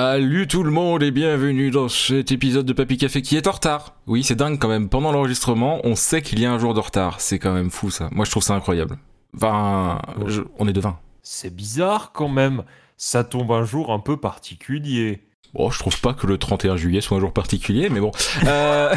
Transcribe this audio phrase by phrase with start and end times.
[0.00, 3.50] Salut tout le monde et bienvenue dans cet épisode de Papy Café qui est en
[3.50, 3.96] retard.
[4.06, 4.88] Oui, c'est dingue quand même.
[4.88, 7.20] Pendant l'enregistrement, on sait qu'il y a un jour de retard.
[7.20, 8.08] C'est quand même fou ça.
[8.12, 8.96] Moi, je trouve ça incroyable.
[9.34, 10.96] Enfin, je- on est de 20.
[11.24, 12.62] C'est bizarre quand même.
[12.96, 15.24] Ça tombe un jour un peu particulier.
[15.52, 18.12] Bon, je trouve pas que le 31 juillet soit un jour particulier, mais bon.
[18.46, 18.94] Euh,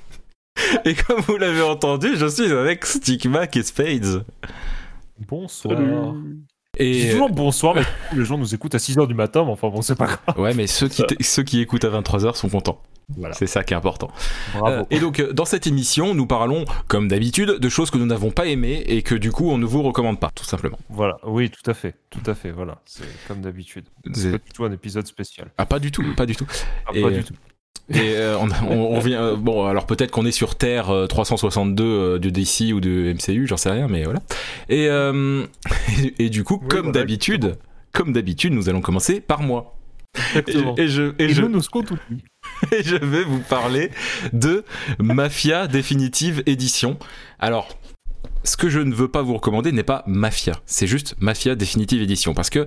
[0.86, 4.24] et comme vous l'avez entendu, je suis avec Stickmac et Spades.
[5.28, 6.14] Bonsoir.
[6.78, 7.82] Et C'est toujours bonsoir, mais
[8.16, 10.38] les gens nous écoutent à 6h du matin, mais enfin bon, c'est pas grave.
[10.38, 12.80] ouais, mais ceux qui, ceux qui écoutent à 23h sont contents.
[13.16, 13.34] Voilà.
[13.34, 14.10] C'est ça qui est important.
[14.58, 14.76] Bravo.
[14.82, 18.06] Euh, et donc, euh, dans cette émission, nous parlons, comme d'habitude, de choses que nous
[18.06, 20.78] n'avons pas aimées et que du coup, on ne vous recommande pas, tout simplement.
[20.88, 21.94] Voilà, oui, tout à fait.
[22.08, 22.80] Tout à fait, voilà.
[22.86, 23.84] C'est comme d'habitude.
[24.14, 25.50] C'est- pas du tout un épisode spécial.
[25.58, 26.46] Ah, pas du tout, pas du tout.
[26.86, 27.34] Ah, Et, pas euh, du tout.
[27.90, 29.16] Et euh, on, on- on revient.
[29.16, 33.12] euh, bon, alors peut-être qu'on est sur Terre euh, 362 euh, de DC ou de
[33.14, 34.20] MCU, j'en sais rien, mais voilà.
[34.70, 34.86] Et,
[36.18, 37.56] et, du coup, Oui, comme voilà, d'habitude,
[37.92, 39.76] comme d'habitude, nous allons commencer par moi.
[40.16, 40.74] Et, Exactement.
[40.78, 41.60] et je, et, Et je, nous,
[42.72, 43.90] et je vais vous parler
[44.32, 44.64] de
[44.98, 46.98] Mafia Définitive Édition.
[47.38, 47.68] Alors.
[48.46, 52.02] Ce que je ne veux pas vous recommander n'est pas Mafia, c'est juste Mafia Définitive
[52.02, 52.34] Édition.
[52.34, 52.66] Parce que,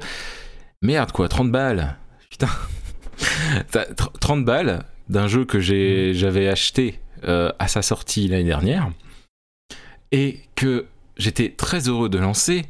[0.81, 1.97] merde quoi, 30 balles.
[2.31, 2.47] Putain.
[3.71, 8.91] T'as tr- 30 balles d'un jeu que j'avais acheté euh, à sa sortie l'année dernière
[10.11, 10.85] et que
[11.17, 12.65] j'étais très heureux de lancer.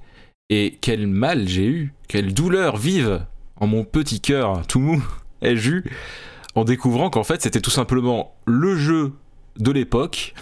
[0.49, 3.25] Et quel mal j'ai eu, quelle douleur vive
[3.57, 5.03] en mon petit cœur tout mou
[5.41, 5.83] ai-je eu
[6.55, 9.11] en découvrant qu'en fait c'était tout simplement le jeu
[9.57, 10.33] de l'époque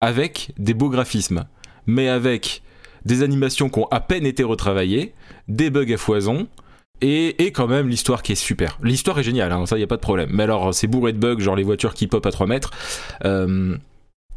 [0.00, 1.46] avec des beaux graphismes,
[1.86, 2.62] mais avec
[3.04, 5.14] des animations qui ont à peine été retravaillées,
[5.48, 6.46] des bugs à foison,
[7.00, 8.78] et, et quand même l'histoire qui est super.
[8.82, 10.30] L'histoire est géniale, hein, ça y a pas de problème.
[10.32, 12.70] Mais alors c'est bourré de bugs, genre les voitures qui pop à 3 mètres.
[13.24, 13.76] Euh,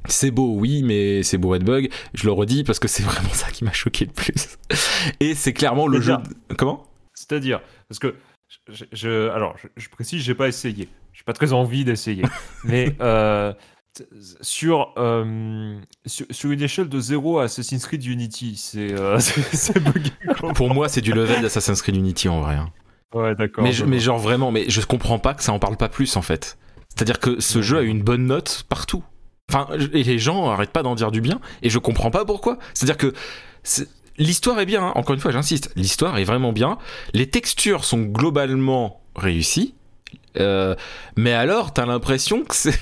[0.08, 1.88] c'est beau, oui, mais c'est bourré de bugs.
[2.14, 4.58] Je le redis parce que c'est vraiment ça qui m'a choqué le plus.
[5.20, 6.16] Et c'est clairement le jeu.
[6.58, 6.88] Comment?
[7.14, 8.16] C'est-à-dire, parce que,
[8.70, 10.88] je, je- alors, je, je précise, j'ai pas essayé.
[11.14, 12.24] J'ai pas très envie d'essayer.
[12.64, 13.54] mais euh,
[14.42, 19.20] sur, euh, sur, sur une échelle de 0 à Assassin's Creed Unity, c'est euh,
[20.56, 22.56] Pour moi, c'est du level d'Assassin's Creed Unity en vrai.
[22.56, 22.70] hein.
[23.14, 23.64] Ouais, d'accord.
[23.64, 26.58] Mais, genre vraiment, mais je comprends pas que ça en parle pas plus en fait.
[26.90, 27.64] C'est-à-dire que ce Ouais.
[27.64, 29.04] jeu a une bonne note partout.
[29.50, 32.58] Enfin, et les gens arrêtent pas d'en dire du bien, et je comprends pas pourquoi.
[32.74, 33.14] C'est-à-dire que
[34.18, 34.92] l'histoire est bien, hein.
[34.96, 36.78] encore une fois, j'insiste, l'histoire est vraiment bien.
[37.14, 39.76] Les textures sont globalement réussies,
[40.40, 40.76] Euh,
[41.18, 42.80] mais alors t'as l'impression que c'est.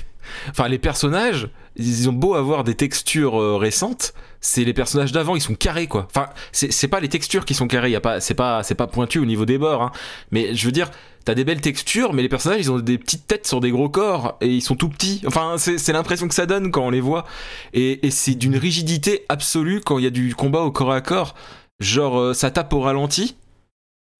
[0.50, 5.36] Enfin, les personnages, ils ont beau avoir des textures euh, récentes, c'est les personnages d'avant,
[5.36, 6.06] ils sont carrés quoi.
[6.10, 8.86] Enfin, c'est pas les textures qui sont carrées, y a pas, c'est pas, c'est pas
[8.86, 9.92] pointu au niveau des bords, hein.
[10.30, 10.90] Mais je veux dire,
[11.24, 13.88] t'as des belles textures, mais les personnages, ils ont des petites têtes sur des gros
[13.88, 15.22] corps et ils sont tout petits.
[15.26, 17.26] Enfin, c'est l'impression que ça donne quand on les voit.
[17.72, 21.00] Et, et c'est d'une rigidité absolue quand il y a du combat au corps à
[21.00, 21.34] corps.
[21.80, 23.36] Genre, euh, ça tape au ralenti.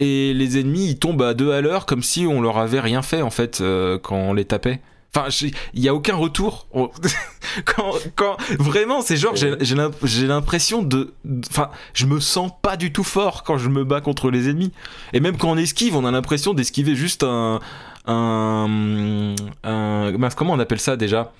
[0.00, 3.02] Et les ennemis, ils tombent à deux à l'heure comme si on leur avait rien
[3.02, 4.80] fait en fait euh, quand on les tapait.
[5.14, 5.28] Enfin,
[5.74, 6.68] il y a aucun retour.
[7.64, 11.12] Quand, quand vraiment, c'est genre, j'ai j'ai l'imp- j'ai l'impression de,
[11.50, 14.70] enfin, je me sens pas du tout fort quand je me bats contre les ennemis.
[15.12, 17.58] Et même quand on esquive, on a l'impression d'esquiver juste un,
[18.06, 19.34] un,
[20.36, 21.32] comment on appelle ça déjà?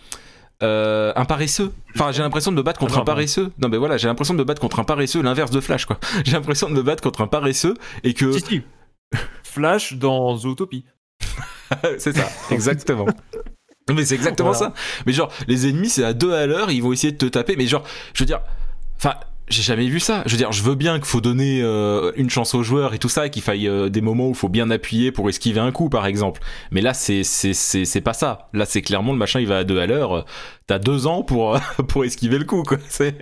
[0.63, 1.73] Euh, un paresseux.
[1.95, 3.53] Enfin, j'ai l'impression de me battre contre Ah un paresseux.
[3.63, 5.99] Non, mais voilà, j'ai l'impression de me battre contre un paresseux, l'inverse de Flash, quoi.
[6.25, 8.63] J'ai l'impression de me battre contre un paresseux et que Si, si.
[9.45, 10.85] Flash dans Zootopie.
[11.99, 13.07] c'est ça, exactement.
[13.95, 14.75] Mais c'est exactement Voilà.
[14.75, 14.83] ça.
[15.07, 17.57] Mais genre, les ennemis, c'est à deux à l'heure, ils vont essayer de te taper.
[17.57, 17.83] Mais genre,
[18.15, 18.41] je veux dire,
[18.97, 19.15] enfin,
[19.49, 20.23] j'ai jamais vu ça.
[20.27, 22.99] Je veux dire, je veux bien qu'il faut donner euh, une chance aux joueurs et
[22.99, 25.59] tout ça, et qu'il faille euh, des moments où il faut bien appuyer pour esquiver
[25.61, 26.41] un coup, par exemple.
[26.71, 28.49] Mais là, c'est c'est c'est c'est pas ça.
[28.53, 30.13] Là, c'est clairement le machin, il va à deux à l'heure.
[30.19, 30.23] Euh,
[30.69, 31.59] T'as deux ans pour
[31.89, 32.79] pour esquiver le coup, quoi.
[32.89, 33.15] C'est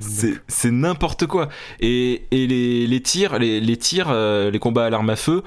[0.00, 1.48] c'est c'est n'importe quoi.
[1.80, 5.42] Et, et les, les tirs, les, les tirs, euh, les combats à l'arme à feu,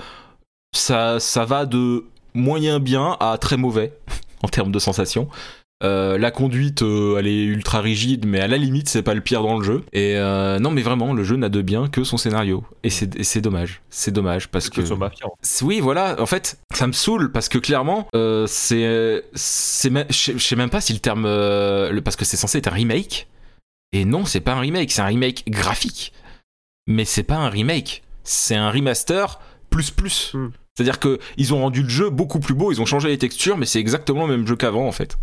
[0.73, 3.93] ça, ça va de moyen bien à très mauvais
[4.43, 5.27] en termes de sensations.
[5.83, 9.19] Euh, la conduite, euh, elle est ultra rigide, mais à la limite, c'est pas le
[9.19, 9.83] pire dans le jeu.
[9.91, 12.63] Et euh, non, mais vraiment, le jeu n'a de bien que son scénario.
[12.83, 13.81] Et c'est dommage.
[13.89, 14.79] C'est dommage parce que.
[15.61, 18.07] Oui, voilà, en fait, ça me saoule parce que clairement,
[18.47, 19.23] c'est.
[19.33, 21.23] c'est Je sais- même pas si le terme.
[21.25, 23.27] le- parce que c'est censé être un remake.
[23.91, 26.13] Et non, c'est pas un remake, c'est un remake graphique.
[26.87, 29.39] Mais c'est pas un remake, c'est un remaster
[29.69, 30.31] plus plus.
[30.33, 30.49] Hmm.
[30.75, 33.57] C'est-à-dire que ils ont rendu le jeu beaucoup plus beau, ils ont changé les textures,
[33.57, 35.17] mais c'est exactement le même jeu qu'avant en fait.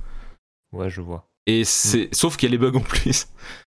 [0.72, 1.28] Ouais, je vois.
[1.46, 3.26] Et c'est sauf qu'il y a les bugs en plus.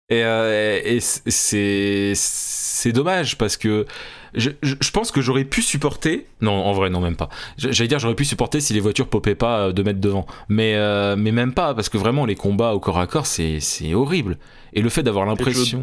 [0.09, 3.85] Et, euh, et c'est c'est dommage parce que
[4.33, 4.49] je,
[4.91, 6.25] pense que j'aurais pu supporter.
[6.41, 7.29] Non, en vrai, non, même pas.
[7.57, 10.25] J'allais dire, j'aurais pu supporter si les voitures popaient pas euh, deux mètres devant.
[10.49, 13.59] Mais, euh, mais même pas, parce que vraiment, les combats au corps à corps, c'est
[13.93, 14.37] horrible.
[14.73, 15.81] Et le fait d'avoir l'impression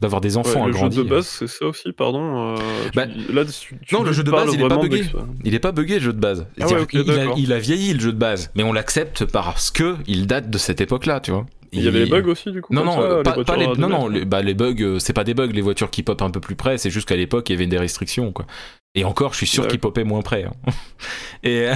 [0.00, 0.96] d'avoir des enfants Ouais, le jeu agrandis.
[0.98, 2.56] de base, c'est ça aussi, pardon.
[2.56, 2.56] euh,
[2.90, 4.98] tu- Bah, là, tu- tu non, le jeu de base, il est pas buggé.
[5.02, 5.12] d'ex-
[5.44, 6.46] Il est pas buggé le jeu de base.
[6.60, 9.70] Ah ouais, qu'il a, il a vieilli le jeu de base, mais on l'accepte parce
[9.70, 11.46] que il date de cette époque-là, tu vois.
[11.72, 13.88] Il y avait les bugs aussi, du coup Non, non, ça, les pas, les, non,
[13.88, 16.30] non, les, bah, les bugs, euh, c'est pas des bugs, les voitures qui popent un
[16.30, 18.46] peu plus près, c'est juste qu'à l'époque, il y avait des restrictions, quoi.
[18.94, 20.44] Et encore, je suis sûr qu'ils popaient moins près.
[20.44, 20.52] hein.
[21.44, 21.68] Et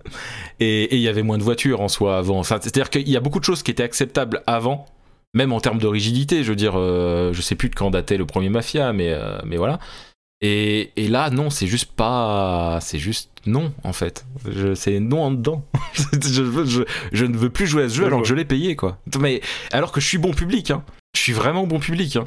[0.60, 2.38] et et il y avait moins de voitures en soi avant.
[2.38, 4.84] Enfin, c'est-à-dire qu'il y a beaucoup de choses qui étaient acceptables avant,
[5.34, 6.42] même en termes de rigidité.
[6.42, 9.38] Je veux dire, euh, je sais plus de quand datait le premier Mafia, mais, euh,
[9.46, 9.78] mais voilà.
[10.40, 12.78] Et, et là, non, c'est juste pas.
[12.80, 14.24] C'est juste non, en fait.
[14.48, 15.64] Je- C'est non en dedans.
[16.22, 16.82] je, veux- je,
[17.12, 18.98] je ne veux plus jouer à ce jeu Je alors que je l'ai payé, quoi.
[19.18, 19.40] Mais
[19.72, 20.84] alors que je suis bon public, hein.
[21.16, 22.24] Je suis vraiment bon public, hein.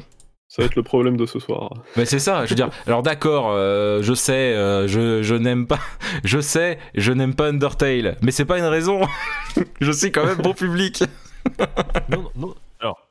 [0.48, 1.72] Ça va être le problème de ce soir.
[1.96, 2.68] Mais c'est ça, je veux dire.
[2.86, 5.78] Alors d'accord, euh, je sais, euh, je, je n'aime pas,
[6.24, 9.00] je sais, je n'aime pas Undertale, mais c'est pas une raison.
[9.80, 11.04] je suis quand même bon public.
[12.10, 12.54] Non, non, non.
[12.80, 13.08] Alors,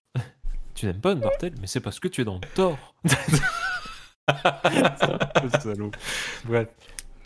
[0.76, 2.78] tu n'aimes pas Undertale, mais c'est parce que tu es dans le tort.
[5.52, 5.92] Ça, salaud.
[6.46, 6.68] Bref.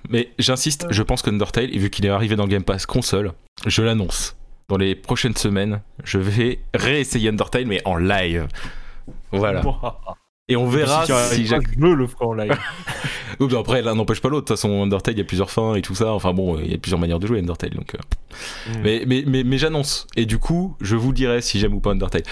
[0.10, 3.34] Mais j'insiste, je pense qu'Undertale, et vu qu'il est arrivé dans Game Pass console,
[3.66, 4.38] je l'annonce.
[4.68, 8.48] Dans les prochaines semaines, je vais réessayer Undertale, mais en live.
[9.32, 9.62] Voilà.
[10.48, 11.64] Et on verra si, si Jacques.
[11.76, 12.58] je le ferai en live.
[13.40, 14.46] Oups, après, l'un n'empêche pas l'autre.
[14.46, 16.14] De toute façon, Undertale, il y a plusieurs fins et tout ça.
[16.14, 17.72] Enfin bon, il y a plusieurs manières de jouer Undertale.
[17.72, 18.00] Donc, euh,
[18.68, 18.82] Mm.
[18.84, 20.08] Mais, mais, mais, mais j'annonce.
[20.16, 22.24] Et du coup, je vous dirai si j'aime ou pas Undertale.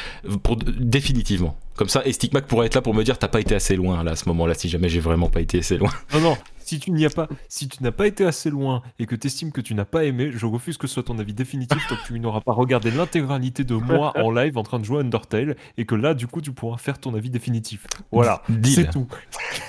[0.43, 1.57] Pour, définitivement.
[1.75, 4.03] Comme ça, et Stigmac pourrait être là pour me dire t'as pas été assez loin
[4.03, 5.89] là à ce moment-là, si jamais j'ai vraiment pas été assez loin.
[6.13, 9.07] Non, non, si tu n'y as pas, si tu n'as pas été assez loin et
[9.07, 11.33] que tu estimes que tu n'as pas aimé, je refuse que ce soit ton avis
[11.33, 14.85] définitif tant que tu n'auras pas regardé l'intégralité de moi en live en train de
[14.85, 17.87] jouer Undertale et que là, du coup, tu pourras faire ton avis définitif.
[18.11, 18.73] Voilà, Deal.
[18.75, 19.07] c'est tout.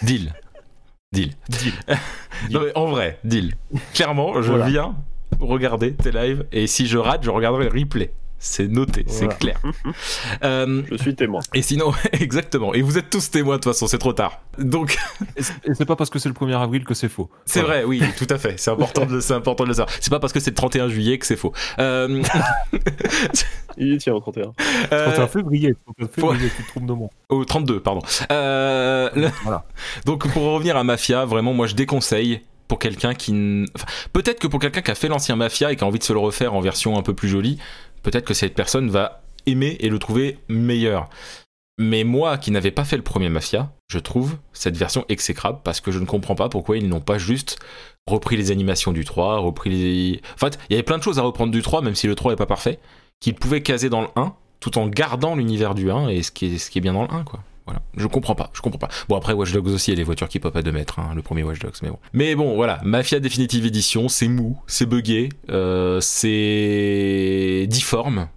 [0.02, 0.34] Deal.
[1.12, 1.30] Deal.
[1.48, 1.72] Deal.
[2.50, 3.54] Non, mais en vrai, deal.
[3.94, 4.66] Clairement, je Voilà.
[4.66, 4.96] viens
[5.40, 8.12] regarder tes lives et si je rate, je regarderai le replay.
[8.46, 9.58] C'est noté, c'est clair.
[10.44, 11.40] Euh, Je suis témoin.
[11.54, 12.74] et sinon, exactement.
[12.74, 14.40] Et vous êtes tous témoins de toute façon, c'est trop tard.
[14.58, 14.98] Donc,
[15.36, 15.42] Et
[15.74, 17.30] c'est- pas parce que c'est le 1er avril que c'est faux.
[17.46, 17.76] c'est Voilà.
[17.76, 18.58] vrai, oui, tout à fait.
[18.58, 19.96] C'est important, de, c'est important de le savoir.
[20.00, 21.52] C'est pas parce que c'est le 31 juillet que c'est faux.
[21.78, 22.22] Euh,
[23.76, 24.52] Il y tient au 31.
[24.92, 27.08] euh, 31 février, 31 février, tu te trompes de moi.
[27.28, 28.02] au 32, pardon.
[28.30, 29.64] Euh, le- Voilà.
[30.04, 33.32] Donc pour revenir à Mafia, vraiment moi je déconseille pour quelqu'un qui...
[33.32, 35.98] n- enfin, peut-être que pour quelqu'un qui a fait l'ancien Mafia et qui a envie
[35.98, 37.58] de se le refaire en version un peu plus jolie,
[38.04, 41.08] peut-être que cette personne va aimer et le trouver meilleur.
[41.76, 45.80] Mais moi qui n'avais pas fait le premier Mafia, je trouve cette version exécrable parce
[45.80, 47.58] que je ne comprends pas pourquoi ils n'ont pas juste
[48.06, 50.20] repris les animations du 3, repris les...
[50.34, 52.14] En fait, il y avait plein de choses à reprendre du 3, même si le
[52.14, 52.78] 3 n'est pas parfait,
[53.18, 56.54] qu'ils pouvaient caser dans le 1, tout en gardant l'univers du 1 et ce qui
[56.54, 57.40] est, ce qui est bien dans le 1, quoi.
[57.66, 58.90] Voilà, je comprends pas, je comprends pas.
[59.08, 61.00] Bon après Watch Dogs aussi, il y a des voitures qui popent à 2 mètres,
[61.14, 61.98] le premier Watch Dogs, mais bon.
[62.12, 68.28] Mais bon, voilà, Mafia Definitive Edition, c'est mou, c'est buggé, euh, c'est difforme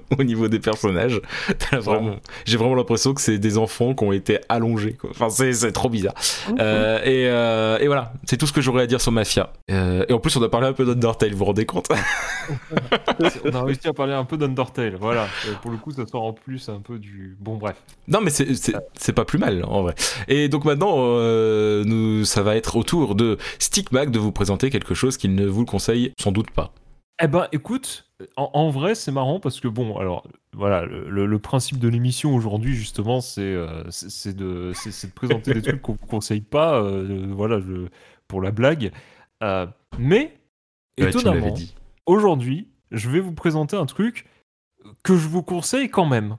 [0.18, 1.20] au niveau des personnages.
[1.72, 5.10] Vraiment- J'ai vraiment l'impression que c'est des enfants qui ont été allongés, quoi.
[5.10, 6.14] Enfin, c'est c'est trop bizarre.
[6.58, 9.52] Euh, et, euh, et voilà, c'est tout ce que j'aurais à dire sur Mafia.
[9.70, 11.88] Euh, et en plus, on a parlé un peu d'Undertale, vous vous rendez compte?
[13.44, 15.28] On a réussi à parler un peu d'Undertale, voilà.
[15.46, 17.36] Et pour le coup, ça sort en plus un peu du.
[17.40, 17.76] Bon, bref.
[18.08, 19.94] Non, mais c'est- pas plus mal en vrai.
[20.26, 24.70] Et donc maintenant, euh, nous, ça va être au tour de Stickback de vous présenter
[24.70, 26.72] quelque chose qu'il ne vous le conseille sans doute pas.
[27.20, 31.78] Eh ben, écoute, en, en vrai, c'est marrant parce que bon, alors voilà, le, principe
[31.78, 34.72] de l'émission aujourd'hui, justement, c'est euh, c'est- de,
[35.14, 37.88] présenter des trucs qu'on ne conseille pas, euh, voilà, je-
[38.28, 38.92] pour la blague.
[39.42, 39.66] Euh,
[39.98, 40.38] mais
[40.98, 41.54] Ouais, étonnamment,
[42.06, 44.26] aujourd'hui, je vais vous présenter un truc
[45.02, 46.36] que je vous conseille quand même.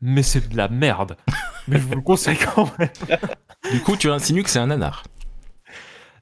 [0.00, 1.16] Mais c'est de la merde.
[1.68, 2.90] mais je vous le conseille quand même.
[3.72, 5.04] Du coup, tu insinues que c'est un nanar.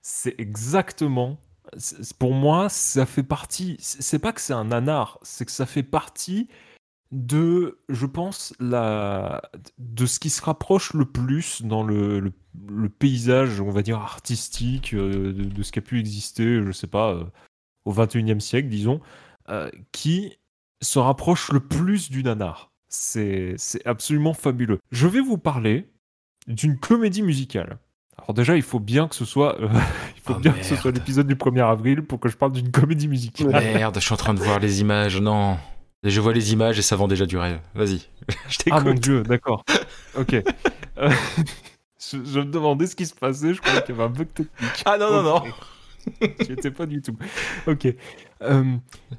[0.03, 1.39] C'est exactement.
[2.19, 3.77] Pour moi, ça fait partie.
[3.81, 6.49] C'est pas que c'est un nanar, c'est que ça fait partie
[7.15, 12.33] de, je pense, de ce qui se rapproche le plus dans le,
[12.99, 17.13] paysage, on va dire, artistique euh, de, ce qui a pu exister, je sais pas,
[17.13, 17.25] euh,
[17.85, 19.01] au 21e siècle, disons,
[19.49, 20.39] euh, qui
[20.83, 22.73] se rapproche le plus du nanar.
[22.89, 24.79] C'est absolument fabuleux.
[24.91, 25.89] Je vais vous parler
[26.47, 27.79] d'une comédie musicale.
[28.19, 29.69] Alors déjà, il faut bien que ce soit, euh,
[30.17, 30.97] il faut Oh, bien que ce soit merde.
[30.97, 33.49] l'épisode du 1er avril pour que je parle d'une comédie musicale.
[33.75, 35.21] Merde, je suis en train de voir les images.
[35.21, 35.59] Non.
[36.03, 37.61] Je vois les images et ça vend déjà du rêve.
[37.75, 38.03] Vas-y,
[38.49, 39.01] je Ah mon t'écoute.
[39.03, 39.65] dieu, d'accord.
[40.19, 40.35] Ok.
[40.99, 41.11] Euh,
[41.99, 44.29] je, je me demandais ce qui se passait, je croyais qu'il y avait un bug
[44.33, 44.83] technique.
[44.85, 45.37] Ah non, non, non.
[45.37, 46.35] Ok.
[46.41, 47.17] J'y étais pas du tout.
[47.67, 47.89] Ok.
[48.43, 48.77] Euh,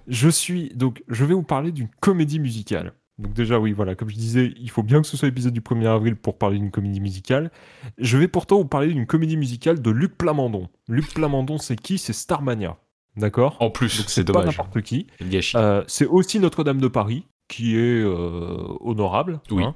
[0.08, 2.94] je suis donc, je vais vous parler d'une comédie musicale.
[3.18, 5.62] Donc déjà, oui, voilà, comme je disais, il faut bien que ce soit l'épisode du
[5.62, 7.50] 1er avril pour parler d'une comédie musicale.
[7.98, 10.68] Je vais pourtant vous parler d'une comédie musicale de Luc Plamondon.
[10.90, 11.98] Luc Plamondon, c'est qui?
[11.98, 12.78] C'est Starmania.
[13.16, 13.56] D'accord?
[13.62, 14.58] En plus, c'est dommage.
[14.58, 15.08] n'importe qui.
[15.56, 19.40] Euh, c'est aussi Notre-Dame de Paris, qui est euh, honorable.
[19.50, 19.64] Oui.
[19.64, 19.76] hein.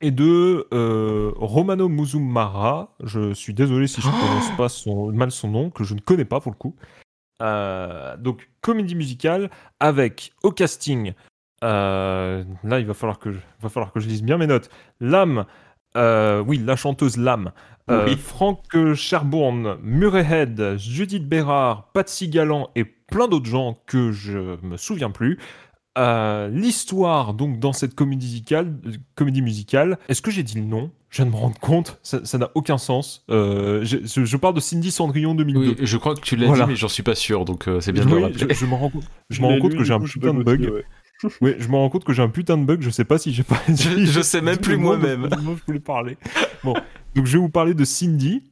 [0.00, 5.12] Et de euh, Romano Muzumara, je suis désolé si je ne Oh prononce pas son,
[5.12, 6.74] mal son nom, que je ne connais pas pour le coup.
[7.42, 11.12] Euh, donc, comédie musicale avec au casting,
[11.62, 14.70] là il va falloir, que je, va falloir que je lise bien mes notes.
[15.00, 15.44] Lame,
[15.96, 17.52] euh, oui, la chanteuse Lame,
[17.90, 18.16] euh, Oui.
[18.16, 24.76] Franck Sherbourne, Murray Head, Judith Bérard, Patsy Galland et plein d'autres gens que je me
[24.76, 25.38] souviens plus.
[25.98, 30.64] Euh, L'histoire, donc, dans cette comédie musicale, euh, comédie musicale est-ce que j'ai dit le
[30.64, 30.92] nom?
[31.10, 33.24] Je viens de me rendre compte, ça n'a aucun sens.
[33.28, 35.60] Euh, je, parle de Cindy Cendrillon 2002.
[35.70, 36.66] Oui, je crois que tu l'as Voilà.
[36.66, 38.46] dit, mais j'en suis pas sûr, donc euh, c'est bien de le Oui, rappeler.
[38.54, 40.60] je, je me rends compte, je rends compte lu, que j'ai un putain de bug
[40.60, 40.72] aussi, bug.
[40.72, 40.84] ouais.
[41.40, 42.80] Oui, je me rends compte que j'ai un putain de bug.
[42.82, 43.60] Je sais pas si j'ai pas.
[43.68, 45.28] Je- je sais même plus moi-même.
[45.28, 46.16] dont je voulais parler.
[46.64, 46.74] Bon,
[47.14, 48.42] donc je vais vous parler de Cindy,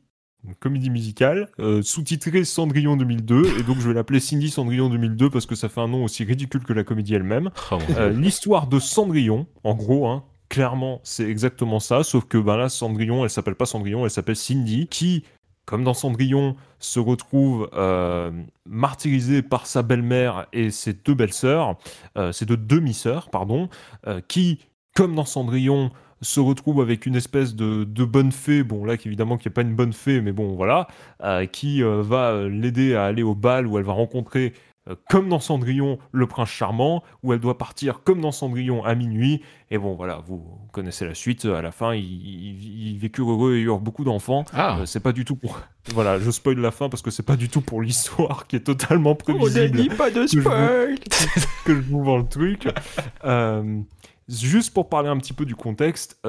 [0.47, 5.31] une comédie musicale, euh, sous-titrée Cendrillon 2002, et donc je vais l'appeler Cindy Cendrillon 2002
[5.31, 7.51] parce que ça fait un nom aussi ridicule que la comédie elle-même.
[7.73, 7.79] Oh.
[7.97, 12.69] Euh, L'histoire de Cendrillon, en gros, hein, clairement, c'est exactement ça, sauf que ben là,
[12.69, 15.25] Cendrillon, elle s'appelle pas Cendrillon, elle s'appelle Cindy, qui,
[15.69, 18.31] comme dans Cendrillon, se retrouve euh,
[18.65, 21.77] martyrisée par sa belle-mère et ses deux belles-sœurs,
[22.17, 23.69] euh, ses deux demi-sœurs, pardon,
[24.07, 24.61] euh, qui,
[24.97, 25.91] comme dans Cendrillon,
[26.23, 29.61] se retrouve avec une espèce de, de bonne fée, bon là évidemment qui n'est pas
[29.61, 30.89] une bonne fée, mais bon voilà,
[31.23, 34.55] euh, qui va l'aider à aller au bal où elle va rencontrer,
[34.89, 38.95] euh, comme dans Cendrillon, le prince charmant, où elle doit partir comme dans Cendrillon à
[38.95, 40.43] minuit, et bon voilà, vous
[40.73, 44.45] connaissez la suite, à la fin ils, ils, ils vécurent heureux et eurent beaucoup d'enfants,
[44.53, 45.61] Ah, Euh, c'est pas du tout pour...
[45.95, 48.61] Voilà, je spoil la fin parce que c'est pas du tout pour l'histoire qui est
[48.61, 49.77] totalement on n'a prévisible.
[49.79, 50.99] dit pas de spoil.
[51.65, 52.69] que je vous vends le truc.
[53.25, 53.81] Euh,
[54.29, 56.21] juste pour parler un petit peu du contexte,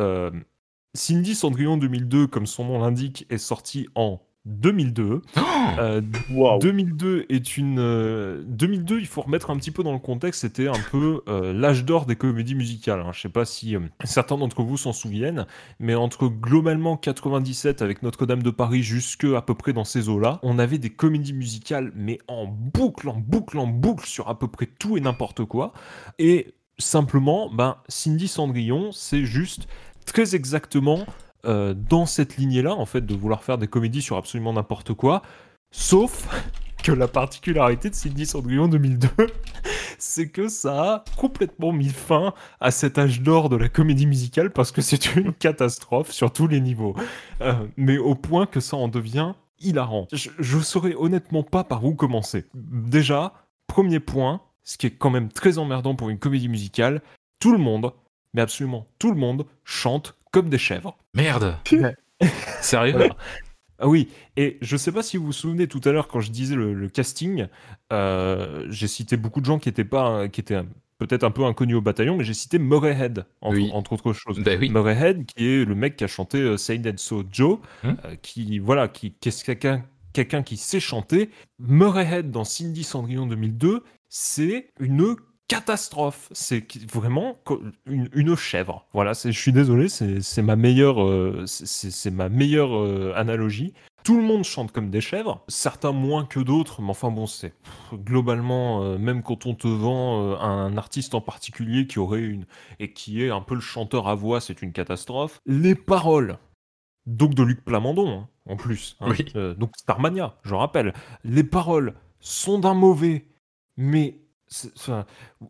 [0.93, 5.22] Cindy Cendrillon 2002, comme son nom l'indique, est sorti en 2002.
[5.38, 5.39] Oh
[5.79, 6.60] Euh, Waouh.
[6.60, 7.77] 2002 est une.
[7.79, 11.53] euh, 2002, il faut remettre un petit peu dans le contexte, c'était un peu euh,
[11.53, 13.01] l'âge d'or des comédies musicales.
[13.01, 13.12] hein.
[13.13, 15.46] Je sais pas si euh, certains d'entre vous s'en souviennent,
[15.79, 20.39] mais entre globalement 97 avec Notre-Dame de Paris jusque à peu près dans ces eaux-là,
[20.41, 24.48] on avait des comédies musicales, mais en boucle, en boucle, en boucle sur à peu
[24.48, 25.74] près tout et n'importe quoi.
[26.17, 29.67] Et simplement, ben, Cindy Cendrillon, c'est juste
[30.05, 31.05] très exactement
[31.46, 35.22] euh, dans cette lignée-là, en fait, de vouloir faire des comédies sur absolument n'importe quoi.
[35.72, 36.27] Sauf
[36.84, 39.10] que la particularité de Cindy Cendrillon 2002,
[39.98, 44.51] c'est que ça a complètement mis fin à cet âge d'or de la comédie musicale
[44.51, 46.96] parce que c'est une catastrophe sur tous les niveaux.
[47.41, 50.08] Euh, mais au point que ça en devient hilarant.
[50.13, 52.46] Je, je saurais honnêtement pas par où commencer.
[52.53, 53.34] Déjà,
[53.67, 57.01] premier point, ce qui est quand même très emmerdant pour une comédie musicale,
[57.39, 57.91] tout le monde,
[58.34, 60.98] mais absolument tout le monde, chante comme des chèvres.
[61.13, 61.57] Merde.
[62.62, 63.09] Sérieux.
[63.81, 66.31] Ah oui, et je sais pas si vous vous souvenez tout à l'heure quand je
[66.31, 67.48] disais le, le casting,
[67.93, 70.59] euh, j'ai cité beaucoup de gens qui étaient pas, qui étaient
[70.98, 73.69] peut-être un peu inconnus au bataillon, mais j'ai cité Murray Head entre, Oui.
[73.74, 74.38] entre autres choses.
[74.43, 74.69] Bah oui.
[74.69, 77.91] Murray Head, qui est le mec qui a chanté euh, Say Dead So Joe, Hmm.
[78.03, 81.29] euh, qui voilà, qui, qui est quelqu'un quelqu'un qui sait chanter.
[81.59, 85.01] Murray Head dans Cindy Cendrillon 2002, c'est une
[85.50, 86.29] catastrophe.
[86.32, 87.38] C'est vraiment
[87.86, 88.86] une, une chèvre.
[88.94, 93.74] Voilà, je suis désolé, c'est ma meilleure, euh, c'est- ma meilleure euh, analogie.
[94.06, 97.53] Tout le monde chante comme des chèvres, certains moins que d'autres, mais enfin bon, c'est
[97.94, 102.46] globalement, euh, même quand on te vend euh, un artiste en particulier qui aurait une
[102.79, 105.41] et qui est un peu le chanteur à voix, c'est une catastrophe.
[105.46, 106.38] Les paroles,
[107.08, 109.25] donc de Luc Plamondon, hein, en plus, hein, Oui.
[109.36, 110.94] euh, donc Starmania, je rappelle,
[111.25, 113.25] les paroles sont d'un mauvais,
[113.75, 114.22] mais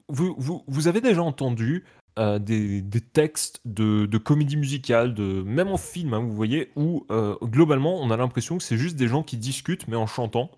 [0.08, 1.86] vous, avez déjà entendu
[2.18, 7.06] euh, des, textes de, de comédie musicale, de, même en film, hein, vous voyez, où
[7.12, 10.52] euh, globalement on a l'impression que c'est juste des gens qui discutent mais en chantant.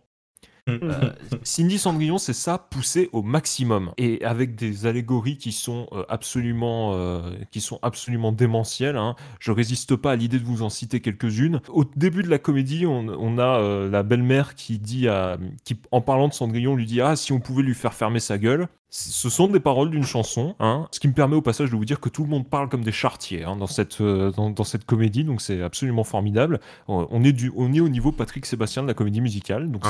[0.70, 1.12] Euh,
[1.44, 6.94] Cindy Cendrillon, c'est ça poussé au maximum et avec des allégories qui sont euh, absolument,
[6.94, 8.98] euh, qui sont absolument démentielles.
[8.98, 9.16] hein.
[9.40, 11.62] Je résiste pas à l'idée de vous en citer quelques-unes.
[11.70, 16.28] Au début de la comédie, on, a la belle-mère qui dit, à, qui en parlant
[16.28, 18.68] de Cendrillon, lui dit ah si on pouvait lui faire fermer sa gueule.
[18.94, 21.86] Ce sont des paroles d'une chanson, hein, ce qui me permet au passage de vous
[21.86, 24.66] dire que tout le monde parle comme des chartiers hein, dans, cette, euh, dans, dans
[24.66, 26.60] cette comédie, donc c'est absolument formidable.
[26.90, 29.86] Euh, On est, du, on est au niveau Patrick Sébastien de la comédie musicale, donc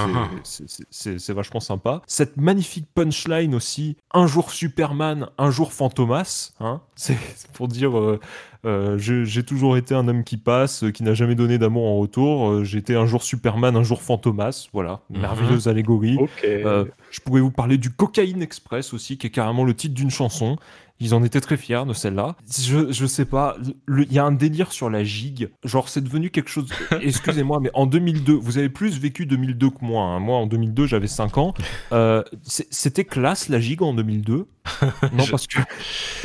[0.92, 2.04] c'est- vachement sympa.
[2.06, 7.18] Cette magnifique punchline aussi, un jour Superman, un jour Fantomas, hein, c'est
[7.54, 8.20] pour dire euh,
[8.66, 12.50] euh, j'ai toujours été un homme qui passe, qui n'a jamais donné d'amour en retour,
[12.50, 15.22] euh, j'étais un jour Superman, un jour Fantomas, voilà, Mhm.
[15.22, 16.20] merveilleuse allégorie.
[16.44, 20.12] Euh, je pourrais vous parler du Cocaïne Express Aussi, qui est carrément le titre d'une
[20.12, 20.58] chanson.
[21.04, 22.36] Ils en étaient très fiers de celle-là.
[22.60, 23.58] Je, je sais pas,
[23.90, 25.50] il y a un délire sur la gigue.
[25.64, 26.70] Genre, c'est devenu quelque chose.
[27.02, 30.04] Excusez-moi, mais en 2002, vous avez plus vécu 2002 que moi.
[30.04, 30.20] hein.
[30.20, 31.56] Moi, en 2002, j'avais 5 ans.
[31.92, 34.46] Euh, C'était classe la gigue en 2002.
[35.14, 35.58] Non, Je- parce que,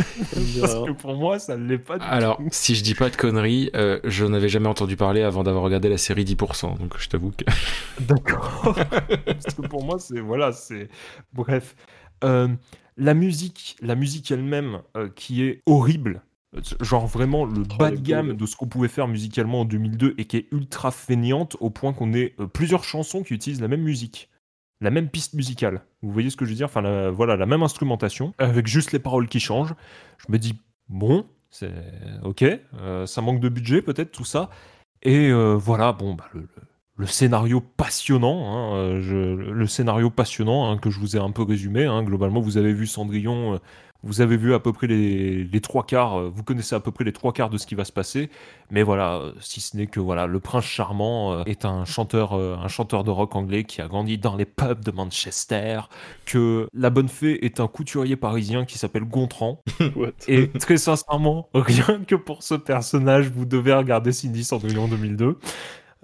[0.60, 2.48] parce que pour moi, ça ne l'est pas du Alors, tout.
[2.52, 5.88] si je dis pas de conneries, euh, je n'avais jamais entendu parler avant d'avoir regardé
[5.88, 6.78] la série 10%.
[6.78, 7.44] Donc je t'avoue que.
[8.00, 8.74] D'accord.
[9.24, 10.88] Parce que pour moi, c'est voilà, c'est
[11.32, 11.74] bref.
[12.24, 12.48] Euh,
[12.96, 16.22] la musique, la musique elle-même, euh, qui est horrible.
[16.80, 20.24] Genre vraiment le bas de gamme de ce qu'on pouvait faire musicalement en 2002 et
[20.24, 23.82] qui est ultra feignante au point qu'on ait euh, plusieurs chansons qui utilisent la même
[23.82, 24.30] musique,
[24.80, 25.82] la même piste musicale.
[26.00, 26.66] Vous voyez ce que je veux dire?
[26.66, 29.74] Enfin, la- voilà, la même instrumentation avec juste les paroles qui changent.
[30.26, 30.58] Je me dis
[30.88, 31.72] bon, c'est
[32.24, 32.44] ok,
[33.04, 34.48] ça manque de budget peut-être tout ça.
[35.02, 36.48] Et voilà, bon, bah, le, le-
[36.98, 41.30] le scénario passionnant, hein, euh, je- le scénario passionnant hein, que je vous ai un
[41.30, 41.84] peu résumé.
[41.84, 42.02] hein.
[42.02, 43.58] globalement, vous avez vu Cendrillon, euh,
[44.02, 46.92] vous avez vu à peu près les, les trois quarts, euh, vous connaissez à peu
[46.92, 48.30] près les trois quarts de ce qui va se passer.
[48.70, 53.04] Mais voilà, si ce n'est que voilà, le prince charmant est un chanteur, un chanteur
[53.04, 55.80] de rock anglais qui a grandi dans les pubs de Manchester,
[56.24, 59.60] que la bonne fée est un couturier parisien qui s'appelle Gontran.
[60.28, 65.38] Et très sincèrement, rien que pour ce personnage, vous devez regarder Cindy Cendrillon 2002.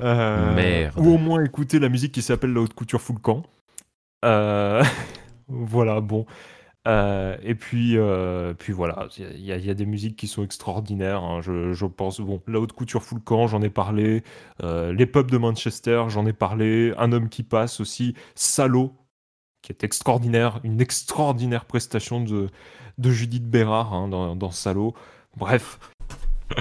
[0.01, 0.99] Euh, Merde.
[0.99, 3.43] Ou au moins écouter la musique qui s'appelle La Haute Couture Full Camp.
[4.25, 4.83] Euh,
[5.49, 6.27] voilà, bon.
[6.89, 10.27] Euh, et puis, euh, puis voilà, il y, a- il y a des musiques qui
[10.27, 11.23] sont extraordinaires.
[11.23, 14.25] hein, je, je pense, bon, La Haute Couture Full Camp, j'en ai parlé.
[14.65, 16.93] Euh, les pubs de Manchester, j'en ai parlé.
[16.99, 18.15] Un homme qui passe aussi.
[18.35, 18.93] Salaud,
[19.63, 20.59] qui est extraordinaire.
[20.65, 22.49] Une extraordinaire prestation de,
[22.99, 24.93] de Judith Bérard hein, dans, dans Salaud.
[25.37, 25.79] Bref,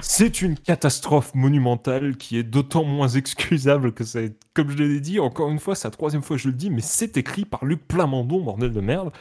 [0.02, 5.20] c'est une catastrophe monumentale qui est d'autant moins excusable que c'est, comme je l'ai dit,
[5.20, 7.66] encore une fois, c'est la troisième fois que je le dis, mais c'est écrit par
[7.66, 9.12] Luc Plamondon, bordel de merde.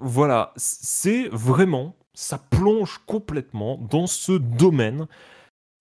[0.00, 5.06] Voilà, c'est vraiment, ça plonge complètement dans ce domaine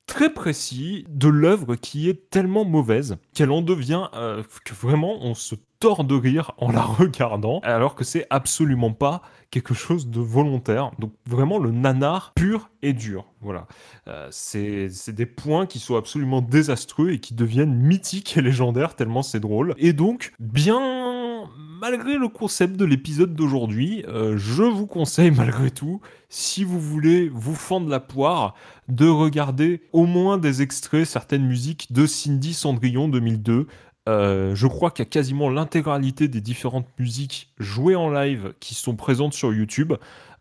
[0.05, 5.35] très précis de l'œuvre qui est tellement mauvaise qu'elle en devient euh, que vraiment on
[5.35, 10.19] se tord de rire en la regardant alors que c'est absolument pas quelque chose de
[10.19, 10.91] volontaire.
[10.99, 13.25] Donc vraiment le nanar pur et dur.
[13.41, 13.67] Voilà.
[14.07, 19.23] Euh, c'est des points qui sont absolument désastreux et qui deviennent mythiques et légendaires tellement
[19.23, 19.73] c'est drôle.
[19.77, 21.47] Et donc bien
[21.79, 27.29] malgré le concept de l'épisode d'aujourd'hui euh, je vous conseille malgré tout si vous voulez
[27.29, 28.53] vous fendre la poire
[28.89, 33.67] de regarder au moins des extraits, certaines musiques de Cindy Cendrillon 2002.
[34.09, 38.73] Euh, je crois qu'il y a quasiment l'intégralité des différentes musiques jouées en live qui
[38.73, 39.93] sont présentes sur YouTube.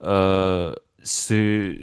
[0.03, 1.79] Euh, c'est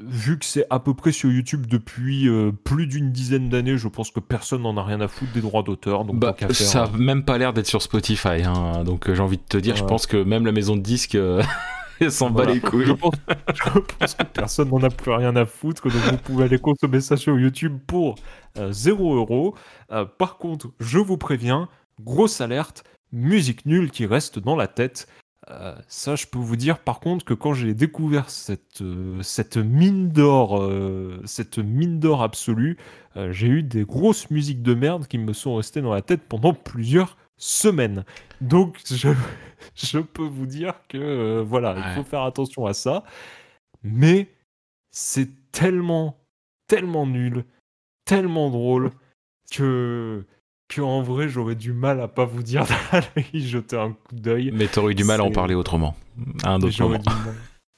[0.00, 3.88] vu que c'est à peu près sur YouTube depuis euh, plus d'une dizaine d'années, je
[3.88, 6.04] pense que personne n'en a rien à foutre des droits d'auteur.
[6.04, 8.42] Donc Bah, faire, ça a même pas l'air d'être sur Spotify.
[8.44, 8.84] hein.
[8.84, 11.16] Donc j'ai envie de te dire, je pense que même la maison de disques
[12.06, 12.54] elle s'en bat Voilà.
[12.54, 12.86] les couilles.
[12.86, 13.14] Je pense,
[13.54, 17.00] je pense que personne n'en a plus rien à foutre, donc vous pouvez aller consommer
[17.00, 18.16] ça sur YouTube pour
[18.58, 19.54] euh, 0 euros.
[19.92, 21.68] Euh, par contre, je vous préviens,
[22.00, 25.06] grosse alerte, musique nulle qui reste dans la tête.
[25.50, 29.56] Euh, ça, je peux vous dire par contre que quand j'ai découvert cette, euh, cette
[29.56, 32.76] mine d'or, euh, cette mine d'or absolue,
[33.30, 36.54] j'ai eu des grosses musiques de merde qui me sont restées dans la tête pendant
[36.54, 38.04] plusieurs semaines.
[38.40, 39.10] Donc, je,
[39.74, 43.04] je peux vous dire que euh, voilà, il faut faire attention à ça.
[43.82, 44.28] Mais
[44.90, 46.18] c'est tellement,
[46.66, 47.44] tellement nul,
[48.04, 48.90] tellement drôle
[49.50, 50.24] que,
[50.68, 54.14] que en vrai, j'aurais du mal à pas vous dire d'aller y jeter un coup
[54.14, 54.50] d'œil.
[54.52, 55.96] Mais t'aurais eu du mal à en parler autrement.
[56.44, 57.00] À un autre moment.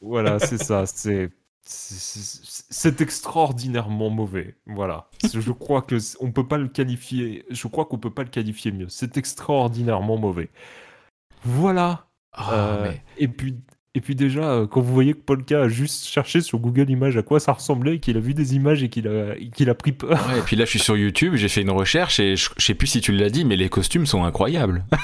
[0.00, 0.86] Voilà, c'est ça.
[0.86, 1.30] C'est
[1.64, 4.56] c'est- extraordinairement mauvais.
[4.66, 5.08] Voilà.
[5.32, 7.44] Je crois que on peut pas le qualifier.
[7.50, 8.88] Je crois qu'on peut pas le qualifier mieux.
[8.88, 10.50] C'est extraordinairement mauvais.
[11.44, 12.06] Voilà.
[12.32, 13.56] Ah, Euh, mais- Et puis.
[13.94, 17.18] Et puis déjà, euh, quand vous voyez que Polka a juste cherché sur Google Images
[17.18, 19.92] à quoi ça ressemblait, qu'il a vu des images et qu'il a, qu'il a pris
[19.92, 20.12] peur.
[20.30, 22.64] Ouais, et puis là, je suis sur YouTube, j'ai fait une recherche et je, je
[22.64, 24.86] sais plus si tu l'as dit, mais les costumes sont incroyables.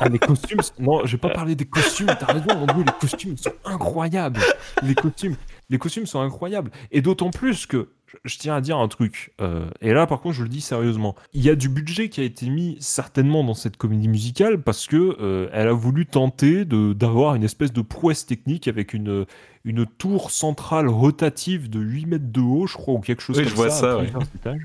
[0.00, 0.58] Ah, les costumes.
[0.80, 2.06] Non, j'ai pas parlé des costumes.
[2.06, 4.40] T'as raison, mon dieu, les costumes sont incroyables.
[4.82, 5.36] Les costumes,
[5.72, 6.70] les costumes sont incroyables.
[6.92, 9.32] Et d'autant plus que je, je tiens à dire un truc.
[9.40, 11.16] euh, et là, par contre, je le dis sérieusement.
[11.32, 14.86] Il y a du budget qui a été mis certainement dans cette comédie musicale parce
[14.86, 19.26] que euh, elle a voulu tenter d'avoir une espèce de prouesse technique avec une
[19.64, 23.44] une tour centrale rotative de 8 mètres de haut, je crois, ou quelque chose Oui,
[23.44, 23.96] comme je vois ça.
[23.98, 24.10] ouais.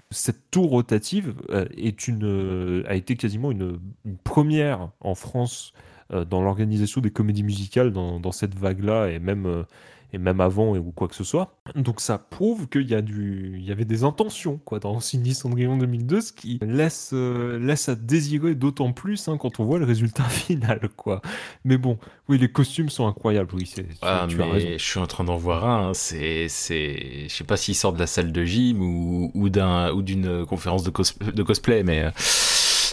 [0.09, 5.71] Cette tour rotative euh, est une, a été quasiment une, une première en France
[6.09, 9.65] dans l'organisation des comédies musicales dans, dans cette vague-là et même,
[10.13, 11.53] et même avant ou quoi que ce soit.
[11.75, 13.55] Donc ça prouve qu'il y, a du...
[13.57, 17.89] il y avait des intentions quoi, dans Cindy Cendrillon 2002, ce qui laisse, euh, laisse
[17.89, 20.89] à désirer d'autant plus hein, quand on voit le résultat final.
[20.95, 21.21] quoi.
[21.65, 21.97] Mais bon,
[22.29, 24.65] oui, les costumes sont incroyables, oui, c'est, Ah, tu as raison.
[24.69, 25.89] mais je suis en train d'en voir un.
[25.89, 25.91] hein.
[25.93, 29.91] C'est, c'est, je sais pas s'il sort de la salle de gym ou, ou d'un,
[29.91, 32.11] ou d'une conférence de, cos- de cosplay, mais euh,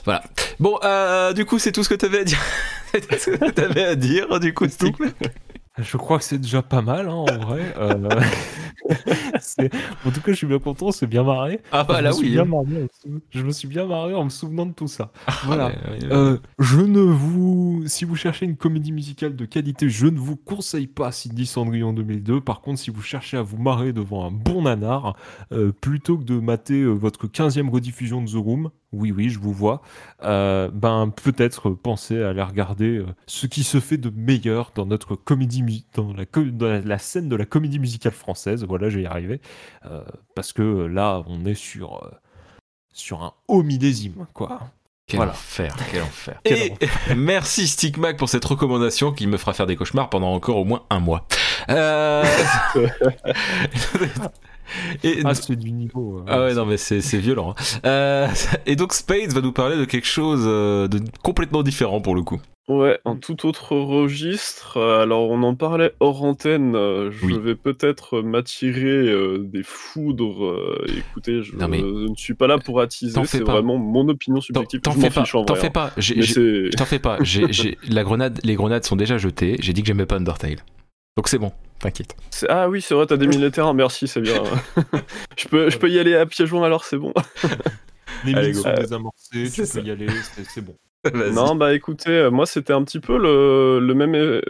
[0.04, 0.22] voilà.
[0.58, 2.38] Bon, euh, du coup, c'est tout ce que t'avais à dire.
[2.92, 4.96] c'est tout ce que t'avais à dire, du coup, Stick.
[5.78, 7.74] Je crois que c'est déjà pas mal, hein, en vrai.
[7.78, 8.08] Euh,
[9.40, 9.70] c'est-
[10.06, 11.60] En tout cas, je suis bien content, c'est bien marré.
[11.72, 12.32] Ah bah je, là me suis oui.
[12.32, 15.10] bien marré en sou- je me suis bien marré en me souvenant de tout ça.
[15.44, 15.66] voilà.
[15.66, 16.12] Ouais, ouais, ouais.
[16.12, 20.36] Euh, je ne vous, si vous cherchez une comédie musicale de qualité, je ne vous
[20.36, 22.40] conseille pas Cindy Cendrillon 2002.
[22.40, 25.16] Par contre, si vous cherchez à vous marrer devant un bon nanar,
[25.52, 29.38] euh, plutôt que de mater euh, votre 15e rediffusion de The Room, oui, oui, je
[29.38, 29.82] vous vois,
[30.22, 34.86] euh, ben peut-être pensez à aller regarder euh, ce qui se fait de meilleur dans
[34.86, 38.64] notre comédie, dans la, dans scène de la comédie musicale française.
[38.64, 39.40] Voilà, j'ai y arrivé.
[39.86, 40.02] Euh,
[40.34, 42.10] parce que là, on est sur,
[42.92, 44.60] sur un haut millésime, quoi.
[45.06, 45.32] Quel voilà.
[45.32, 46.40] enfer, quel enfer.
[46.44, 46.72] Quel Et
[47.14, 50.84] merci Stickmac pour cette recommandation qui me fera faire des cauchemars pendant encore au moins
[50.88, 51.26] un mois.
[55.02, 56.18] Et- Ah, c'est du niveau.
[56.18, 57.54] euh, Ah ouais, non, mais c'est violent.
[57.58, 57.78] hein.
[57.86, 58.28] Euh,
[58.66, 62.22] et donc, Spades va nous parler de quelque chose euh, de complètement différent pour le
[62.22, 62.40] coup.
[62.66, 64.80] Ouais, un tout autre registre.
[64.80, 66.72] Alors, on en parlait hors antenne.
[66.74, 67.38] Je Oui.
[67.38, 70.46] vais peut-être m'attirer euh, des foudres.
[70.46, 73.12] euh, écoutez, je, Non, mais- je ne suis pas là pour attiser.
[73.12, 73.52] T'en fais C'est pas.
[73.52, 74.80] vraiment mon opinion subjective.
[74.80, 75.70] t'en fais pas, en t'en fais hein.
[75.70, 75.90] pas.
[76.76, 77.18] T'en fais pas.
[77.90, 79.56] La grenade, les grenades sont déjà jetées.
[79.60, 80.56] J'ai dit que j'aimais pas Undertale.
[81.18, 81.52] Donc c'est bon,
[81.84, 82.16] t'inquiète.
[82.48, 83.74] Ah oui, c'est vrai, t'as démis les terrains.
[83.74, 84.42] Merci, c'est bien.
[85.36, 87.12] je, peux, je peux y aller à pieds joints alors, c'est bon.
[88.24, 88.74] Les Allez, sont Euh,
[89.32, 89.80] tu ça.
[89.80, 90.06] peux y aller,
[90.48, 90.76] c'est bon.
[91.32, 94.40] Non, bah écoutez, euh, moi c'était un petit peu le, le même, euh,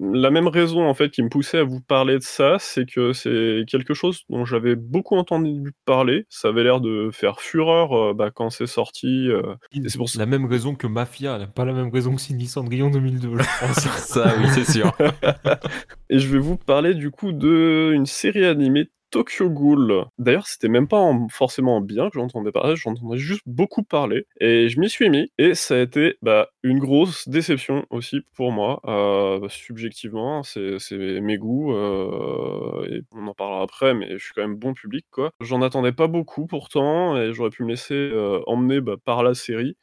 [0.00, 3.12] la même raison en fait qui me poussait à vous parler de ça, c'est que
[3.12, 6.26] c'est quelque chose dont j'avais beaucoup entendu parler.
[6.28, 9.28] Ça avait l'air de faire fureur euh, bah, quand c'est sorti.
[9.28, 10.18] euh, c'est pour ça.
[10.18, 13.78] La même raison que Mafia, pas la même raison que Cindy Cendrillon 2002, je pense.
[14.12, 14.92] Ça, oui, c'est sûr.
[16.10, 20.06] Et je vais vous parler du coup de une série animée Tokyo Ghoul.
[20.18, 24.26] D'ailleurs, c'était même pas en- forcément en bien que j'entendais parler, j'entendais juste beaucoup parler.
[24.40, 28.52] Et je m'y suis mis, et ça a été bah, une grosse déception aussi pour
[28.52, 28.80] moi.
[28.86, 34.32] Euh, subjectivement, c'est c'est mes goûts, euh, et on en parlera après, mais je suis
[34.34, 35.30] quand même bon public, quoi.
[35.40, 39.34] J'en attendais pas beaucoup pourtant, et j'aurais pu me laisser euh, emmener bah, par la
[39.34, 39.76] série.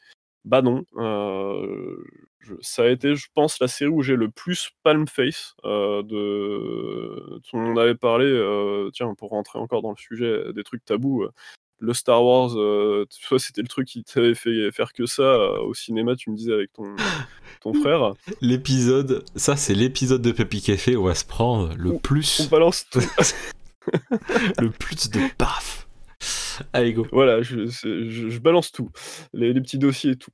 [0.46, 1.98] Bah non, euh,
[2.40, 5.56] je- ça a été, je pense, la série où j'ai le plus palm face.
[5.66, 7.40] euh, de...
[7.54, 11.24] Le monde avait parlé, euh, tiens, pour rentrer encore dans le sujet des trucs tabous,
[11.24, 11.32] euh,
[11.82, 16.18] le Star Wars, toi c'était le truc qui t'avait fait faire que ça au cinéma,
[16.18, 16.94] tu me disais avec ton,
[17.62, 18.16] ton frère.
[18.42, 22.50] L'épisode, ça c'est l'épisode de Pepi Café où on va se prendre le On plus,
[22.50, 23.00] balance tout.
[24.60, 25.88] le plus de paf.
[26.74, 27.08] Allez go.
[27.14, 28.90] voilà, je, c'est- je- je balance tout.
[29.34, 30.32] Les, les petits dossiers et tout.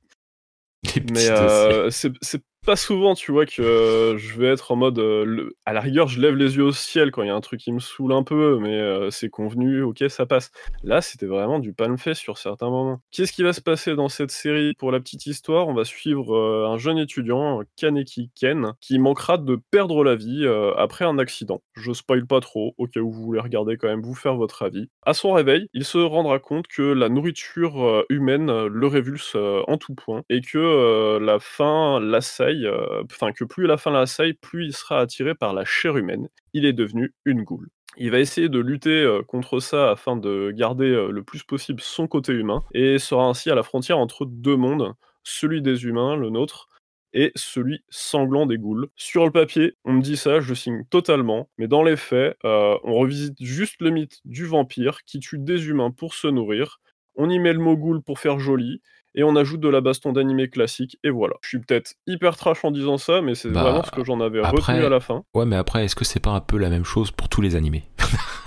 [1.12, 4.98] Mais euh, c'est pas souvent, tu vois, que euh, je vais être en mode.
[4.98, 7.40] euh, À la rigueur, je lève les yeux au ciel quand il y a un
[7.40, 10.50] truc qui me saoule un peu, mais euh, c'est convenu, ok, ça passe.
[10.82, 13.00] Là, c'était vraiment du palme fait sur certains moments.
[13.12, 14.74] Qu'est-ce qui va se passer dans cette série?
[14.78, 19.60] Pour la petite histoire, on va suivre un jeune étudiant, Kaneki Ken, qui manquera de
[19.70, 20.44] perdre la vie
[20.76, 21.62] après un accident.
[21.74, 24.64] Je spoil pas trop, au cas où vous voulez regarder quand même, vous faire votre
[24.64, 24.88] avis.
[25.02, 29.94] À son réveil, il se rendra compte que la nourriture humaine le révulse en tout
[29.94, 34.72] point et que la faim l'assaille, euh, enfin que plus la faim l'assaille, plus il
[34.72, 36.28] sera attiré par la chair humaine.
[36.52, 37.68] Il est devenu une goule.
[37.98, 41.80] Il va essayer de lutter euh, contre ça afin de garder euh, le plus possible
[41.80, 46.16] son côté humain et sera ainsi à la frontière entre deux mondes, celui des humains,
[46.16, 46.68] le nôtre,
[47.12, 48.88] et celui sanglant des ghouls.
[48.96, 52.94] Sur le papier, on me dit ça, je signe totalement, mais dans les faits, on
[52.94, 56.78] revisite juste le mythe du vampire qui tue des humains pour se nourrir,
[57.16, 58.82] on y met le mot ghoul pour faire joli,
[59.16, 61.34] et on ajoute de la baston d'animé classique, et voilà.
[61.42, 64.20] Je suis peut-être hyper trash en disant ça, mais c'est Bah, vraiment ce que j'en
[64.20, 65.24] avais après- retenu à la fin.
[65.34, 67.56] Ouais, mais après, est-ce que c'est pas un peu la même chose pour tous les
[67.56, 67.84] animés?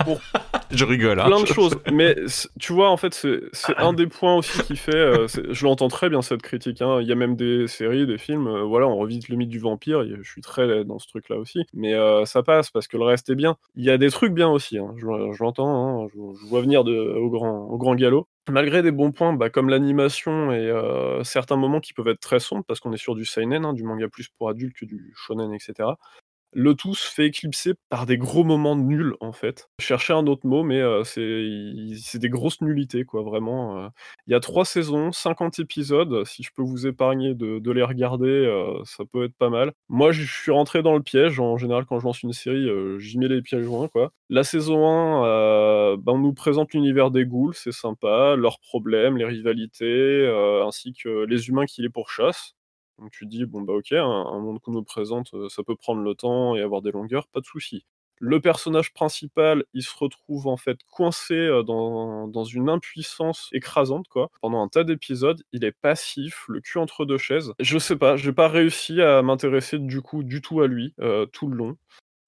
[0.04, 0.20] Pour-
[0.72, 1.26] Je rigole, hein.
[1.26, 1.78] plein de choses.
[1.92, 2.14] Mais
[2.60, 4.94] tu vois, en fait, c'est un des points aussi qui fait.
[4.94, 6.80] euh, je l'entends très bien cette critique.
[6.82, 7.00] hein.
[7.00, 8.46] Il y a même des séries, des films.
[8.46, 10.02] euh, voilà, on revisite le mythe du vampire.
[10.02, 11.64] et Je suis très dans ce truc-là aussi.
[11.74, 13.56] Mais euh, ça passe parce que le reste est bien.
[13.74, 14.78] Il y a des trucs bien aussi.
[14.78, 14.94] hein.
[14.96, 16.04] Je, je l'entends.
[16.04, 16.08] hein.
[16.14, 18.28] Je, je vois venir de, au, grand, au grand galop.
[18.48, 22.40] Malgré des bons points, bah, comme l'animation et euh, certains moments qui peuvent être très
[22.40, 25.12] sombres, parce qu'on est sur du seinen, hein, du manga plus pour adultes que du
[25.14, 25.90] shonen, etc.
[26.52, 29.68] Le tout se fait éclipser par des gros moments nuls, en fait.
[29.80, 33.88] Chercher un autre mot, mais heu, c'est des grosses nullités, quoi, vraiment, heu.
[34.26, 36.24] Il y a 3 saisons, 50 épisodes.
[36.24, 39.72] Si je peux vous épargner de les regarder, heu, ça peut être pas mal.
[39.88, 41.38] Moi, je suis rentré dans le piège.
[41.38, 44.12] En général, quand je lance une série, j'y mets les pieds joints, quoi.
[44.28, 45.24] La saison 1,
[45.94, 50.26] heu, bah, on nous présente l'univers des ghouls, c'est sympa, leurs problèmes, les rivalités,
[50.66, 52.54] ainsi que les humains qui les pourchassent.
[53.00, 56.02] Donc tu dis: «Bon, bah, OK, un monde qu'on nous présente, heu, ça peut prendre
[56.02, 57.84] le temps et avoir des longueurs, pas de souci».
[58.22, 64.30] Le personnage principal, il se retrouve, en fait, coincé, heu, dans une impuissance écrasante, quoi,
[64.42, 65.42] pendant un tas d'épisodes.
[65.52, 67.54] Il est passif, le cul entre 2 chaises.
[67.60, 71.26] Je sais pas, j'ai pas réussi à m'intéresser, du coup, du tout à lui, heu,
[71.32, 71.76] tout le long.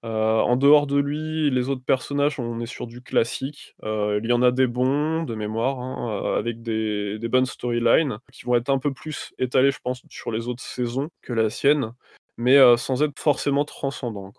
[0.02, 3.74] En dehors de lui, les autres personnages, on est sur du classique.
[3.84, 8.56] Il y en a des bons, de mémoire, hein, avec des bonnes storylines qui vont
[8.56, 11.92] être un peu plus étalées, je pense, sur les autres saisons que la sienne,
[12.36, 14.32] mais sans être forcément transcendant,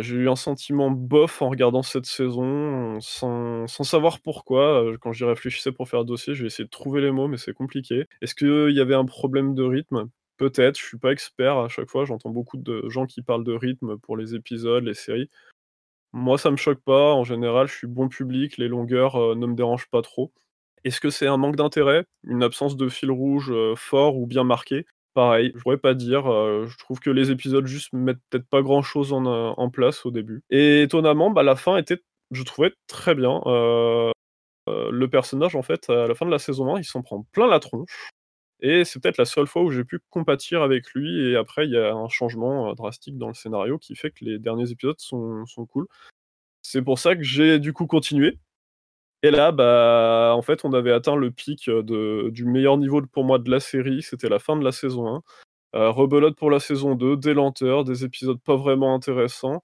[0.00, 5.72] j'ai eu un sentiment bof en regardant cette saison, sans savoir pourquoi, quand j'y réfléchissais
[5.72, 8.04] pour faire le dossier, j'ai essayé de trouver les mots, mais c'est compliqué.
[8.20, 10.08] Est-ce qu'il y avait un problème de rythme?
[10.42, 13.52] Peut-être, je suis pas expert à chaque fois, j'entends beaucoup de gens qui parlent de
[13.52, 15.30] rythme pour les épisodes, les séries.
[16.12, 19.46] Moi, ça me choque pas, en général, je suis bon public, les longueurs, heu, ne
[19.46, 20.32] me dérangent pas trop.
[20.82, 22.06] Est-ce que c'est un manque d'intérêt?
[22.24, 24.84] Une absence de fil rouge, heu, fort ou bien marqué?
[25.14, 28.62] Pareil, je pourrais pas dire, heu, je trouve que les épisodes juste mettent peut-être pas
[28.62, 32.00] grand-chose en, place au début et étonnamment, bah, la fin était,
[32.32, 33.40] je trouvais, très bien.
[34.66, 37.46] Le personnage, en fait, à la fin de la saison 1, il s'en prend plein
[37.46, 38.10] la tronche
[38.62, 41.72] et c'est peut-être la seule fois où j'ai pu compatir avec lui et après il
[41.72, 44.98] y a un changement, heu, drastique dans le scénario qui fait que les derniers épisodes
[45.00, 45.86] sont sont cool.
[46.62, 48.38] C'est pour ça que j'ai du coup continué
[49.24, 53.02] et là, bah, en fait, on avait atteint le pic, heu, de du meilleur niveau
[53.02, 55.22] pour moi de la série, c'était la fin de la saison 1.
[55.76, 59.62] Heu, rebelote pour la saison 2, des lenteurs, des épisodes pas vraiment intéressants.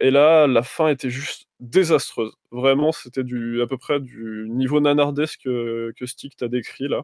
[0.00, 2.32] Et là, la fin était juste désastreuse.
[2.50, 7.02] Vraiment, c'était du à peu près du niveau nanardesque, heu, que Stick t'a décrit là.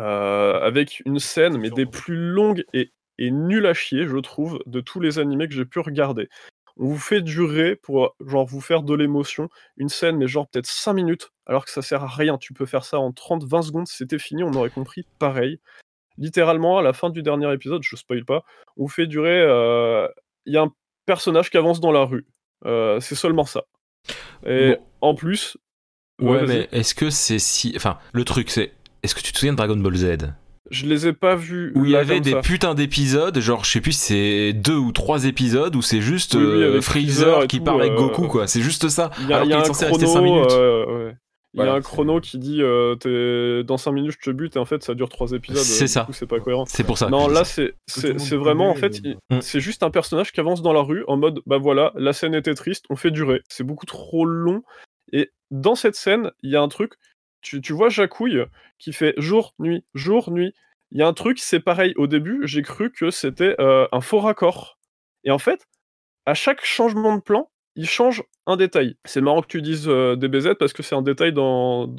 [0.00, 4.58] Heu, avec une scène, mais des plus longues et et nulles à chier, je trouve,
[4.66, 6.28] de tous les animés que j'ai pu regarder.
[6.78, 10.66] On vous fait durer pour, genre, vous faire de l'émotion, une scène, mais genre peut-être
[10.66, 12.38] 5 minutes, alors que ça sert à rien.
[12.38, 15.60] Tu peux faire ça en 30-20 secondes, c'était fini, on aurait compris pareil.
[16.18, 18.44] Littéralement, à la fin du dernier épisode, je spoil pas,
[18.76, 20.08] on vous fait durer, heu,
[20.46, 20.72] il y a un
[21.06, 22.26] personnage qui avance dans la rue.
[22.66, 23.64] Heu, c'est seulement ça
[24.46, 24.86] et Bon.
[25.00, 25.56] en plus
[26.20, 27.72] Ouais, mais est-ce que c'est si.
[27.76, 28.72] Enfin, le truc, c'est.
[29.02, 30.16] Est-ce que tu te souviens de Dragon Ball Z?
[30.70, 32.40] Je les ai pas vus Où il y avait des ça.
[32.40, 36.34] putains d'épisodes, genre je sais plus si c'est deux ou trois épisodes où c'est juste
[36.34, 38.46] Oui, oui, euh, Freezer qui tout, parle avec euh, Goku, quoi.
[38.46, 39.10] C'est juste ça.
[39.20, 40.52] Il y a, Alors y a un censé rester 5 chrono, minutes.
[40.52, 41.16] euh, ouais.
[41.54, 44.56] Il y a un chrono qui dit euh, t'es- dans 5 minutes je te bute
[44.56, 45.60] et en fait ça dure 3 épisodes.
[45.62, 46.06] C'est ça.
[46.10, 46.64] C'est pas cohérent.
[46.66, 47.10] C'est pour ça.
[47.10, 47.74] Non, là c'est
[48.36, 49.40] vraiment en fait il- Mm.
[49.42, 52.34] c'est juste un personnage qui avance dans la rue en mode bah voilà la scène
[52.34, 54.62] était triste on fait durer c'est beaucoup trop long
[55.12, 56.92] et dans cette scène il y a un truc
[57.42, 58.44] tu, tu vois Jacouille
[58.78, 60.54] qui fait jour nuit jour nuit
[60.90, 64.00] il y a un truc c'est pareil au début j'ai cru que c'était euh, un
[64.00, 64.78] faux raccord
[65.24, 65.66] et en fait
[66.26, 70.16] à chaque changement de plan il change un détail c'est marrant que tu dises euh,
[70.16, 71.94] DBZ parce que c'est un détail dans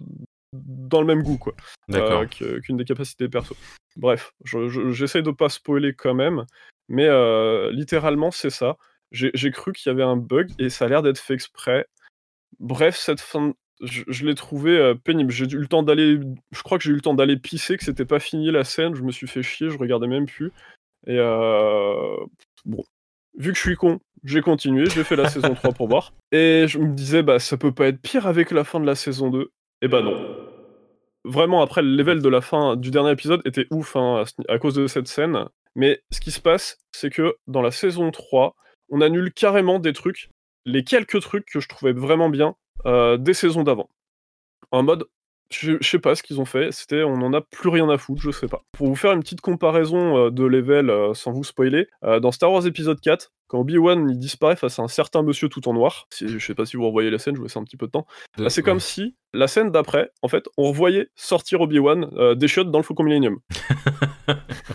[0.54, 1.54] dans le même goût quoi
[1.88, 2.24] D'accord.
[2.42, 3.56] euh, qu'une des capacités perso.
[3.96, 6.46] Bref, je- je- j'essaie de pas spoiler quand même,
[6.90, 7.10] mais
[7.72, 8.78] littéralement c'est ça.
[9.12, 11.88] J'ai j'ai cru qu'il y avait un bug et ça a l'air d'être fait exprès.
[12.60, 15.32] Bref, cette fin, je, je l'ai trouvé euh, pénible.
[15.32, 16.20] J'ai eu le temps d'aller,
[16.52, 18.96] je crois que j'ai eu le temps d'aller pisser, que c'était pas fini la scène.
[18.96, 20.52] Je me suis fait chier, je regardais même plus.
[21.06, 22.16] Et euh,
[22.66, 22.84] bon,
[23.38, 26.14] vu que je suis con, j'ai continué, j'ai fait la saison 3 pour voir.
[26.32, 28.96] Et je me disais, bah ça peut pas être pire avec la fin de la
[28.96, 29.52] saison 2.
[29.82, 30.38] Et bah non.
[31.26, 34.60] Vraiment, après, le level de la fin du dernier épisode était ouf hein, à, à
[34.60, 35.46] cause de cette scène.
[35.76, 38.56] Mais ce qui se passe, c'est que dans la saison 3,
[38.90, 40.30] on annule carrément des trucs,
[40.66, 43.90] les quelques trucs que je trouvais vraiment bien euh, des saisons d'avant.
[44.72, 45.06] En mode,
[45.50, 48.22] je, sais pas ce qu'ils ont fait, c'était on en a plus rien à foutre,
[48.22, 48.64] je sais pas.
[48.72, 52.52] Pour vous faire une petite comparaison euh, de level euh, sans vous spoiler, dans Star
[52.52, 56.08] Wars épisode 4, quand Obi-Wan il disparaît face à un certain monsieur tout en noir,
[56.10, 57.88] si, je sais pas si vous revoyez la scène, je vous laisse un petit peu
[57.88, 58.08] de temps.
[58.38, 62.48] Bah, c'est comme si la scène d'après, en fait, on revoyait sortir Obi-Wan euh, des
[62.48, 63.40] chiottes dans le Faucon Millennium.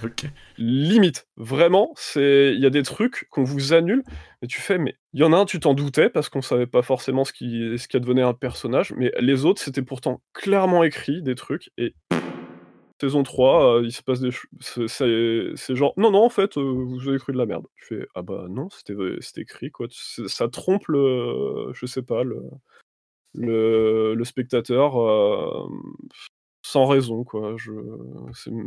[0.04, 0.26] Ok.
[0.58, 4.02] Limite, vraiment, c'est il y a des trucs qu'on vous annule
[4.42, 6.66] et tu fais mais il y en a un tu t'en doutais parce qu'on savait
[6.66, 10.84] pas forcément ce qui ce qui advenait un personnage, mais les autres c'était pourtant clairement
[10.84, 11.94] écrit des trucs et
[13.00, 16.62] saison 3, euh, il se passe des ch- c'est- genre non non en fait euh,
[16.62, 17.66] vous avez cru de la merde.
[17.76, 22.42] Tu fais ah bah non, c'était écrit quoi, ça trompe le je sais pas le
[23.34, 25.68] le, spectateur euh,
[26.62, 27.72] sans raison quoi, je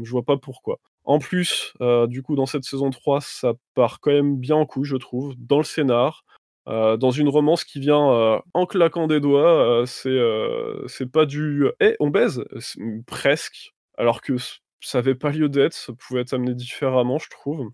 [0.03, 0.79] je vois pas pourquoi.
[1.03, 1.73] En plus,
[2.07, 5.33] du coup, dans cette saison 3, ça part quand même bien en couille, je trouve,
[5.37, 6.23] dans le scénar,
[6.67, 9.85] dans une romance qui vient en claquant des doigts.
[10.05, 12.43] euh, c'est pas du Eh, on baise
[13.07, 13.73] Presque.
[14.01, 14.33] Alors que
[14.79, 17.69] ça avait pas lieu d'être, ça pouvait être amené différemment, je trouve.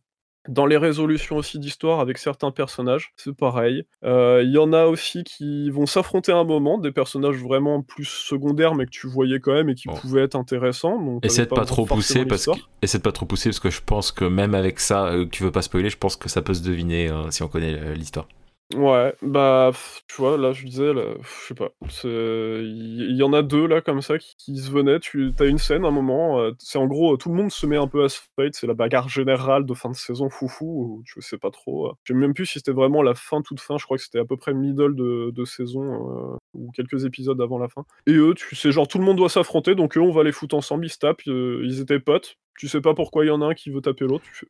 [0.49, 3.83] Dans les résolutions aussi d'histoire avec certains personnages, c'est pareil.
[4.03, 7.81] Euh, Il y en a aussi qui vont s'affronter à un moment, des personnages vraiment
[7.81, 9.95] plus secondaires, mais que tu voyais quand même et qui Bon.
[9.95, 11.01] pouvaient être intéressants.
[11.01, 12.69] Donc Essaie de pas trop forcément pousser parce que l'histoire.
[12.81, 15.43] essaie de pas trop pousser parce que je pense que même avec ça, euh, tu
[15.43, 17.93] veux pas spoiler, je pense que ça peut se deviner euh, si on connaît euh,
[17.93, 18.27] l'histoire.
[18.75, 19.71] Ouais, bah,
[20.09, 21.69] tu vois, là, je disais, je sais pas,
[22.03, 25.85] il y, en a deux, là, comme ça, qui, se venaient, tu as une scène,
[25.85, 28.09] à un moment, euh, c'est en gros, tout le monde se met un peu à
[28.09, 31.87] se fight, c'est la bagarre générale de fin de saison foufou, je sais pas trop,
[31.87, 34.03] euh, je sais même plus si c'était vraiment la fin, toute fin, je crois que
[34.03, 37.85] c'était à peu près middle de, saison, euh, ou quelques épisodes avant la fin.
[38.05, 40.33] Et eux, tu sais, genre, tout le monde doit s'affronter, donc eux, on va les
[40.33, 43.41] foutre ensemble, ils se tapent, ils étaient potes, tu sais pas pourquoi il y en
[43.41, 44.47] a un qui veut taper l'autre, tu fais,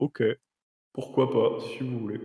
[0.00, 0.24] ok,
[0.92, 2.20] pourquoi pas, si vous voulez.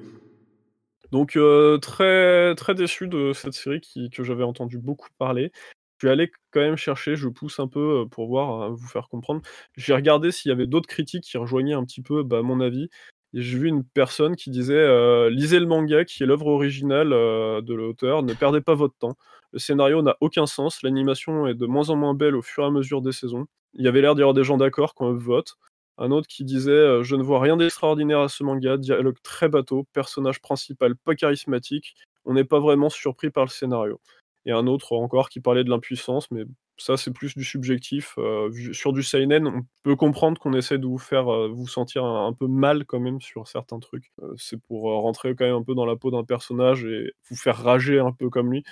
[1.11, 5.51] Donc euh, très très déçu de cette série qui, que j'avais entendu beaucoup parler.
[5.97, 8.87] Je suis allé quand même chercher, je pousse un peu euh, pour voir, euh, vous
[8.87, 9.41] faire comprendre.
[9.77, 12.89] J'ai regardé s'il y avait d'autres critiques qui rejoignaient un petit peu bah, mon avis.
[13.33, 17.73] Et j'ai vu une personne qui disait lisez le manga qui est l'œuvre originale de
[17.73, 19.15] l'auteur, ne perdez pas votre temps.
[19.53, 22.67] Le scénario n'a aucun sens, l'animation est de moins en moins belle au fur et
[22.67, 23.45] à mesure des saisons.
[23.73, 25.57] Il y avait l'air d'y avoir des gens d'accord quand eux votent.
[25.97, 29.49] Un autre qui disait euh, Je ne vois rien d'extraordinaire à ce manga, dialogue très
[29.49, 33.99] bateau, personnage principal pas charismatique, on n'est pas vraiment surpris par le scénario.
[34.45, 36.43] Et un autre encore qui parlait de l'impuissance, mais
[36.77, 38.15] ça c'est plus du subjectif.
[38.17, 42.03] euh, sur du seinen, on peut comprendre qu'on essaie de vous faire euh, vous sentir
[42.05, 44.11] un, peu mal quand même sur certains trucs.
[44.37, 47.57] C'est pour rentrer quand même un peu dans la peau d'un personnage et vous faire
[47.57, 48.63] rager un peu comme lui.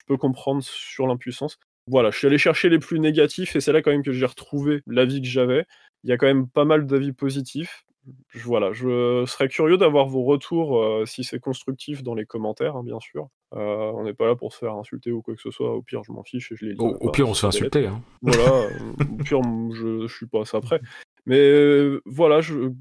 [0.00, 1.58] Je peux comprendre sur l'impuissance.
[1.88, 4.26] Voilà, je suis allé chercher les plus négatifs et c'est là quand même que j'ai
[4.26, 5.64] retrouvé l'avis que j'avais.
[6.04, 7.84] Il y a quand même pas mal d'avis positifs.
[8.30, 12.76] Je- voilà, je serais curieux d'avoir vos retours euh, si c'est constructif dans les commentaires,
[12.76, 13.28] hein, bien sûr.
[13.54, 15.72] Euh, on n'est pas là pour se faire insulter ou quoi que ce soit.
[15.74, 16.78] Au pire, je m'en fiche et je les lis.
[16.80, 17.86] Au, pire, on se fait insulter.
[17.86, 18.00] Hein.
[18.22, 18.66] Voilà,
[19.12, 19.40] au pire,
[19.72, 20.80] je, je suis pas ça après.
[21.26, 22.72] Mais euh, voilà, je,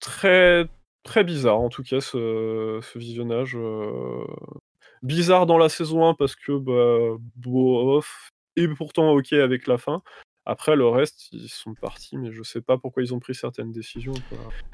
[0.00, 0.66] très
[1.04, 3.56] très bizarre en tout cas ce, ce visionnage.
[3.56, 4.24] euh,
[5.02, 10.02] bizarre dans la saison 1 parce que bah, bof, et pourtant ok avec la fin.
[10.44, 13.70] Après le reste, ils sont partis, mais je sais pas pourquoi ils ont pris certaines
[13.70, 14.12] décisions.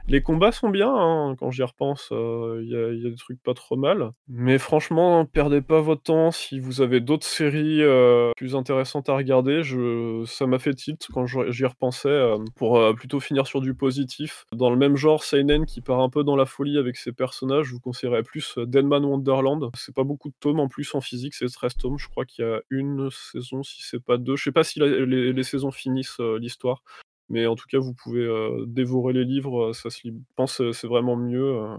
[0.07, 3.54] Les combats sont bien, hein, quand j'y repense, euh, il y, a- des trucs pas
[3.54, 4.12] trop mal.
[4.28, 9.16] Mais franchement, perdez pas votre temps si vous avez d'autres séries euh, plus intéressantes à
[9.16, 9.62] regarder.
[9.62, 10.24] Je...
[10.26, 14.44] Ça m'a fait tilt quand j'y repensais euh, pour plutôt finir sur du positif.
[14.52, 17.66] Dans le même genre, Seinen qui part un peu dans la folie avec ses personnages,
[17.66, 19.70] je vous conseillerais plus Deadman Wonderland.
[19.74, 21.98] C'est pas beaucoup de tomes en plus en physique, c'est 13 tomes.
[21.98, 24.37] Je crois qu'il y a une saison, si c'est pas deux.
[24.37, 26.83] Je sais pas si les, les finissent euh, l'histoire.
[27.31, 30.14] Mais en tout cas, vous pouvez euh, dévorer les livres, euh, ça se lit.
[30.16, 31.77] Je pense que c'est vraiment mieux euh,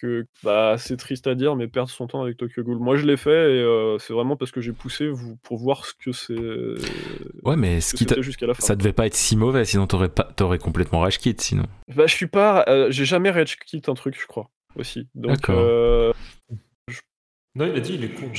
[0.00, 0.24] que.
[0.42, 2.78] Bah, c'est triste à dire, mais perdre son temps avec Tokyo Ghoul.
[2.78, 5.84] Moi, je l'ai fait et euh, c'est vraiment parce que j'ai poussé vous, pour voir
[5.84, 6.34] ce que c'est.
[7.44, 8.62] Ouais, mais ce qui jusqu'à la fin.
[8.62, 11.64] ça devait pas être si mauvais, sinon t'aurais pas, t'aurais complètement rage quit, sinon.
[11.94, 12.64] Bah, je suis pas.
[12.68, 14.48] euh, j'ai jamais rage quit un truc, je crois.
[14.76, 15.08] Aussi.
[15.14, 15.58] Donc, D'accord.
[15.58, 16.12] euh,
[17.54, 18.30] Non, il a dit il est con.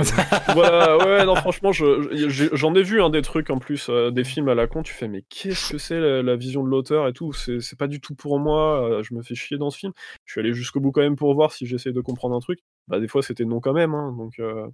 [0.56, 4.54] ouais, non, franchement, j'en ai vu hein, des trucs en plus, euh, des films à
[4.54, 4.82] la con.
[4.82, 8.00] Tu fais, mais qu'est-ce que c'est la, vision de l'auteur et tout C'est pas du
[8.00, 8.88] tout pour moi.
[8.88, 9.92] euh, je me fais chier dans ce film.
[10.24, 12.60] Je suis allé jusqu'au bout quand même pour voir si j'essaie de comprendre un truc.
[12.88, 13.94] Bah, des fois, c'était non quand même.
[13.94, 14.66] hein, donc, euh,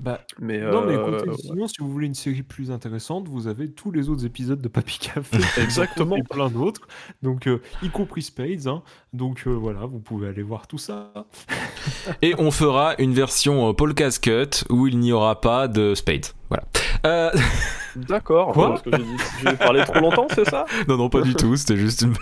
[0.00, 1.36] Bah, mais, non, mais euh, écoutez, ouais.
[1.38, 4.68] sinon, si vous voulez une série plus intéressante, vous avez tous les autres épisodes de
[4.68, 5.38] Papy Café.
[5.62, 6.16] Exactement.
[6.16, 6.82] Et plein d'autres.
[7.22, 8.66] Donc, euh, y compris Spades.
[8.66, 8.82] hein.
[9.12, 11.12] Donc, euh, voilà, vous pouvez aller voir tout ça.
[12.22, 16.26] Et on fera une version euh, Paul Cascut où il n'y aura pas de Spade.
[16.48, 16.64] Voilà.
[17.06, 17.30] Euh,
[17.96, 18.52] D'accord.
[18.52, 19.16] Quoi voilà ce que j'ai dit.
[19.44, 20.64] J'ai parlé trop longtemps, c'est ça?
[20.88, 21.56] Non, non, pas du tout.
[21.56, 22.14] C'était juste une.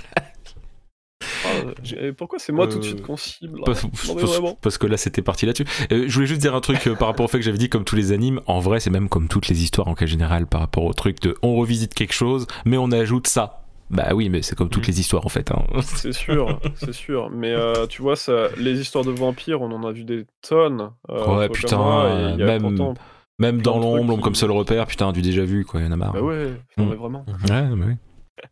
[2.16, 4.58] Pourquoi c'est moi tout de Euh, suite qu'on cible Parce, Non, mais parce- vraiment.
[4.60, 5.64] parce que là c'était parti là-dessus.
[5.92, 7.68] Euh, je voulais juste dire un truc euh, par rapport au fait que j'avais dit
[7.68, 8.40] comme tous les animes.
[8.46, 11.20] En vrai, c'est même comme toutes les histoires en cas général par rapport au truc
[11.20, 13.56] de on revisite quelque chose, mais on ajoute ça.
[13.90, 14.92] Bah oui, mais c'est comme toutes Mhm.
[14.94, 15.50] les histoires en fait.
[15.50, 15.64] hein.
[15.82, 17.28] C'est sûr, c'est sûr.
[17.30, 20.90] Mais euh, tu vois, ça, les histoires de vampires, on en a vu des tonnes.
[21.10, 24.86] euh, Ouais, putain, moi, et il y a même- dans l'ombre, qui- comme seul repère,
[24.86, 26.12] putain, du déjà vu quoi, y en a marre.
[26.12, 26.88] Bah ouais, non, Mm.
[26.90, 27.24] mais vraiment.
[27.48, 27.94] Ouais, mais oui.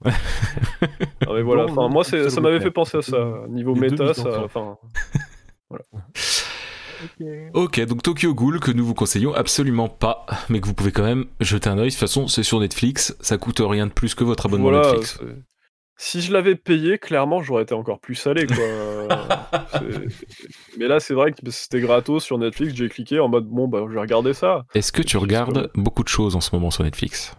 [0.04, 3.42] Ah, mais voilà, moi, ça m'avait fait penser à ça.
[3.48, 4.44] Niveau Les méta, ça.
[4.44, 4.76] Enfin,
[7.54, 11.04] Ok, donc Tokyo Ghoul que nous vous conseillons absolument pas, mais que vous pouvez quand
[11.04, 11.88] même jeter un oeil.
[11.88, 14.92] De toute façon, c'est sur Netflix, ça coûte rien de plus que votre abonnement voilà.
[14.92, 15.20] Netflix.
[16.00, 18.56] Si je l'avais payé, clairement, j'aurais été encore plus salé, quoi.
[20.78, 22.72] Mais là, c'est vrai que c'était gratos sur Netflix.
[22.74, 24.64] J'ai cliqué en mode bon, bah, je vais regarder ça.
[24.74, 27.36] Est-ce que tu regardes beaucoup de choses en ce moment sur Netflix?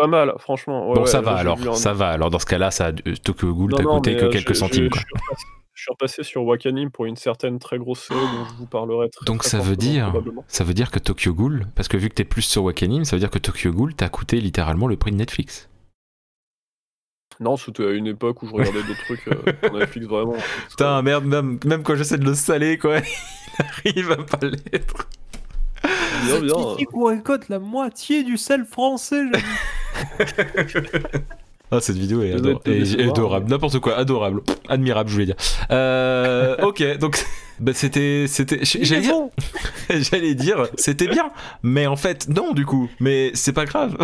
[0.00, 0.88] Pas mal, franchement.
[0.88, 2.08] Ouais, bon, ouais, ça va alors, ça va.
[2.10, 4.84] Alors dans ce cas-là, ça, a- Tokyo Ghoul t'a coûté que euh, quelques je- centimes.
[4.84, 5.00] je- quoi.
[5.00, 5.44] Je, suis repassé-
[5.74, 9.08] je suis repassé sur Wakanim pour une certaine très grosse série dont je vous parlerai
[9.10, 10.12] très Donc très ça veut dire,
[10.48, 13.16] ça veut dire que Tokyo Ghoul, parce que vu que t'es plus sur Wakanim, ça
[13.16, 15.68] veut dire que Tokyo Ghoul t'a coûté littéralement le prix de Netflix.
[17.38, 20.34] Non, c'était à une époque où je regardais d'autres trucs euh, sur Netflix vraiment.
[20.68, 22.98] Putain, merde, même, même quand j'essaie de le saler, quoi,
[23.84, 25.08] il arrive à pas l'être.
[26.26, 26.54] bien, bien.
[26.76, 29.22] Titi qu'on récolte la moitié du sel français.
[31.72, 32.60] Ah, cette vidéo est, ador-
[32.98, 33.48] adorable.
[33.48, 34.40] N'importe quoi, adorable.
[34.68, 35.36] Admirable, je voulais dire.
[35.70, 37.24] Euh, ok, donc
[37.60, 38.24] bah, c'était.
[38.26, 39.14] c'était J'allais dire,
[39.90, 41.30] j'allais dire c'était bien,
[41.62, 42.90] mais en fait, non, du coup.
[42.98, 43.96] Mais c'est pas grave.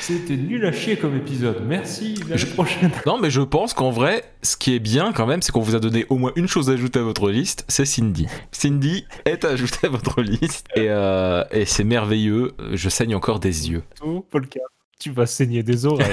[0.00, 1.62] C'était nul à chier comme épisode.
[1.66, 2.90] Merci, à la prochaine.
[3.04, 5.74] Non, mais je pense qu'en vrai, ce qui est bien quand même, c'est qu'on vous
[5.74, 8.28] a donné au moins une chose à ajouter à votre liste, c'est Cindy.
[8.50, 12.52] Cindy est ajoutée à votre liste et, euh, et c'est merveilleux.
[12.72, 13.82] Je saigne encore des yeux.
[14.30, 14.60] Polka,
[14.98, 16.08] tu vas saigner des oreilles.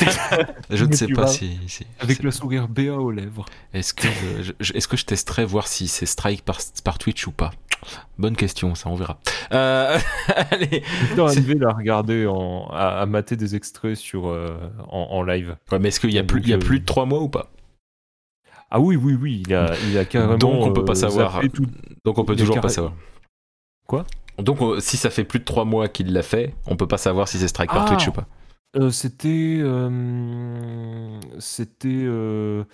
[0.70, 1.58] Je ne sais pas si.
[1.66, 3.44] si- Avec le sourire béat aux lèvres.
[3.74, 4.08] Est-ce que
[4.42, 7.50] je, je- est-ce que je testerai voir si c'est strike par, par Twitch ou pas?
[8.18, 9.18] Bonne question, ça on verra.
[9.52, 9.98] Euh,
[10.50, 10.82] allez.
[11.18, 14.56] Arrivé à regarder, en, à, à mater des extraits sur, euh,
[14.88, 15.56] en, en live.
[15.70, 17.28] Ouais, mais est-ce qu'il y a plus, il y a plus de 3 mois ou
[17.28, 17.50] pas?
[18.70, 20.38] Ah oui, oui, oui, il a, il a carrément.
[20.38, 21.40] Donc on peut pas euh, savoir.
[21.52, 21.66] tout-
[22.04, 22.94] Donc on peut y toujours pas savoir.
[23.86, 24.06] Quoi?
[24.42, 26.98] Donc on- si ça fait plus de 3 mois qu'il l'a fait, on peut pas
[26.98, 27.88] savoir si c'est strike par Ah.
[27.88, 28.26] Twitch ou pas.
[28.76, 29.58] Euh, c'était.
[29.60, 31.88] euh, c'était.
[31.88, 32.64] euh,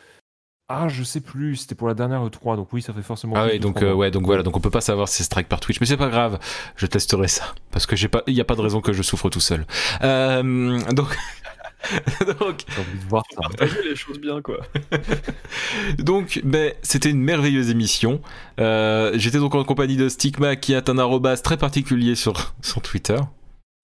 [0.69, 3.35] Ah, je sais plus, c'était pour la dernière E3, donc oui, ça fait forcément.
[3.37, 5.49] Ah oui, donc euh, ouais, donc voilà, donc on peut pas savoir si c'est strike
[5.49, 6.41] par Twitch, mais c'est pas grave,
[6.75, 9.01] je testerai ça parce que j'ai pas, il y a pas de raison que je
[9.03, 9.65] souffre tout seul.
[10.03, 11.17] Euh, donc,
[12.41, 12.65] donc,
[13.09, 13.41] voir ça.
[13.43, 14.59] Partager les choses bien, quoi.
[15.99, 18.21] donc, ben, c'était une merveilleuse émission.
[18.61, 22.81] Euh, J'étais donc en compagnie de Stigma qui a un arrobas très particulier sur son
[22.81, 23.19] Twitter.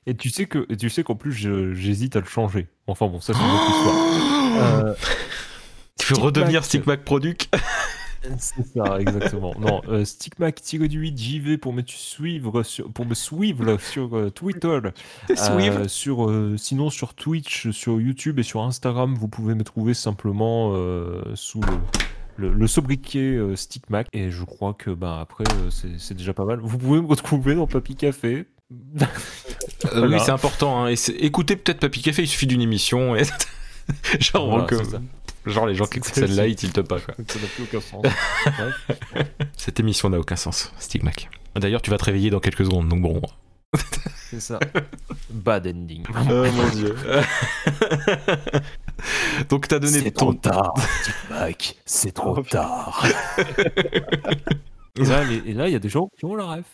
[0.06, 2.68] Et tu sais que, et tu sais qu'en plus, j'hésite à le changer.
[2.86, 4.84] Enfin bon, ça c'est une autre histoire.
[4.84, 4.94] Euh,
[5.98, 7.48] tu veux redevenir Stigmac Product
[8.38, 9.54] C'est ça, exactement.
[9.58, 14.78] Non, euh, Stigmac-8 JV pour me suivre sur, pour me suivre sur euh, Twitter.
[15.30, 19.94] Euh, sur, euh, sinon sur Twitch, sur YouTube et sur Instagram, vous pouvez me trouver
[19.94, 21.68] simplement euh, sous le,
[22.36, 24.06] le, le sobriquet euh, Stickmac.
[24.12, 26.60] Et je crois que bah, après, euh, c'est déjà pas mal.
[26.62, 28.46] Vous pouvez me retrouver dans Papy Café.
[29.94, 30.08] Euh.
[30.08, 30.84] Oui, c'est important.
[30.84, 30.94] hein, et
[31.26, 33.16] écoutez peut-être Papy Café, il suffit d'une émission.
[33.16, 33.24] Et...
[34.20, 35.00] genre, Voilà, que- c'est ça.
[35.46, 37.00] Genre les gens qui écoutent celle-là, ils tiltent pas.
[37.00, 37.14] Quoi.
[37.28, 38.04] Ça n'a plus aucun sens.
[39.56, 41.28] Cette émission n'a aucun sens, Stigmac.
[41.56, 43.20] D'ailleurs, tu vas te réveiller dans quelques secondes, donc bon.
[44.16, 44.58] C'est ça.
[45.30, 46.04] Bad ending.
[46.08, 46.94] Oh mon dieu.
[49.48, 51.76] donc t'as donné ton tard, Stickmac.
[51.84, 53.06] C'est trop Oh, tard.
[54.96, 56.64] Et là, les- et là, il y a des gens qui ont la ref.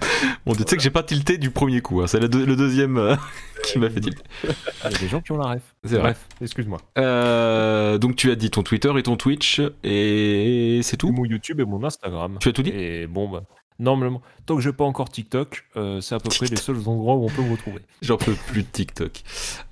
[0.46, 2.00] Bon, tu sais que j'ai pas tilté du premier coup.
[2.00, 3.16] hein, C'est le, deux- le deuxième euh,
[3.64, 4.22] qui m'a fait tilter.
[4.44, 5.62] Il y a des gens qui ont la ref.
[5.84, 6.00] Vrai.
[6.00, 6.78] Bref, excuse-moi.
[6.98, 11.10] Euh, donc tu as dit ton Twitter et ton Twitch et c'est tout?
[11.12, 12.36] Mon YouTube et mon Instagram.
[12.40, 12.70] Tu as tout dit?
[12.70, 13.42] Et bon, bah,
[13.78, 17.14] normalement, tant que j'ai pas encore TikTok, euh, c'est à peu près les seuls endroits
[17.14, 17.80] où on peut me retrouver.
[18.02, 19.22] J'en peux plus de TikTok.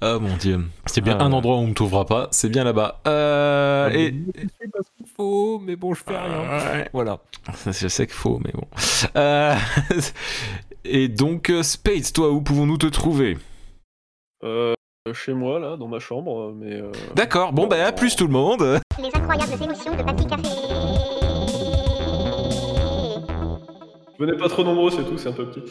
[0.00, 0.60] Ah mon dieu.
[0.86, 3.00] C'est bien Ah, un endroit où on ne trouvera pas, c'est bien là-bas.
[3.06, 6.40] Euh, et Je sais pas ce qu'il faut, mais bon, je fais rien.
[6.74, 6.88] Ouais.
[6.92, 7.18] Voilà.
[7.54, 8.66] Ça, je sais qu'il faut, mais bon.
[9.16, 9.54] Euh,
[10.84, 13.38] et donc, euh, Spades, toi, où pouvons-nous te trouver?
[14.44, 14.74] Euh,
[15.14, 16.74] chez moi, là, dans ma chambre, mais...
[16.74, 18.80] euh, D'accord, bon, bah, à plus tout le monde.
[19.00, 20.48] Les incroyables émotions de Papy Café.
[24.18, 25.62] Venez pas trop nombreux, c'est tout, c'est un peu petit.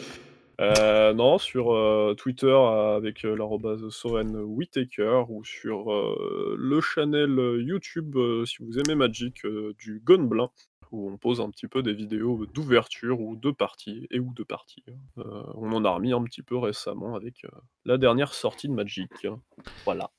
[0.60, 7.60] Euh, non, sur euh, Twitter avec euh, l'arrobase Soren Whittaker ou sur euh, le channel
[7.60, 8.16] YouTube,
[8.46, 9.42] si vous aimez Magic,
[9.78, 10.50] du Gonblin,
[10.92, 14.44] où on pose un petit peu des vidéos d'ouverture ou de parties, et ou de
[14.44, 14.84] parties.
[15.18, 17.44] Euh, on en a remis un petit peu récemment avec
[17.84, 19.10] la dernière sortie de Magic.
[19.84, 20.10] Voilà.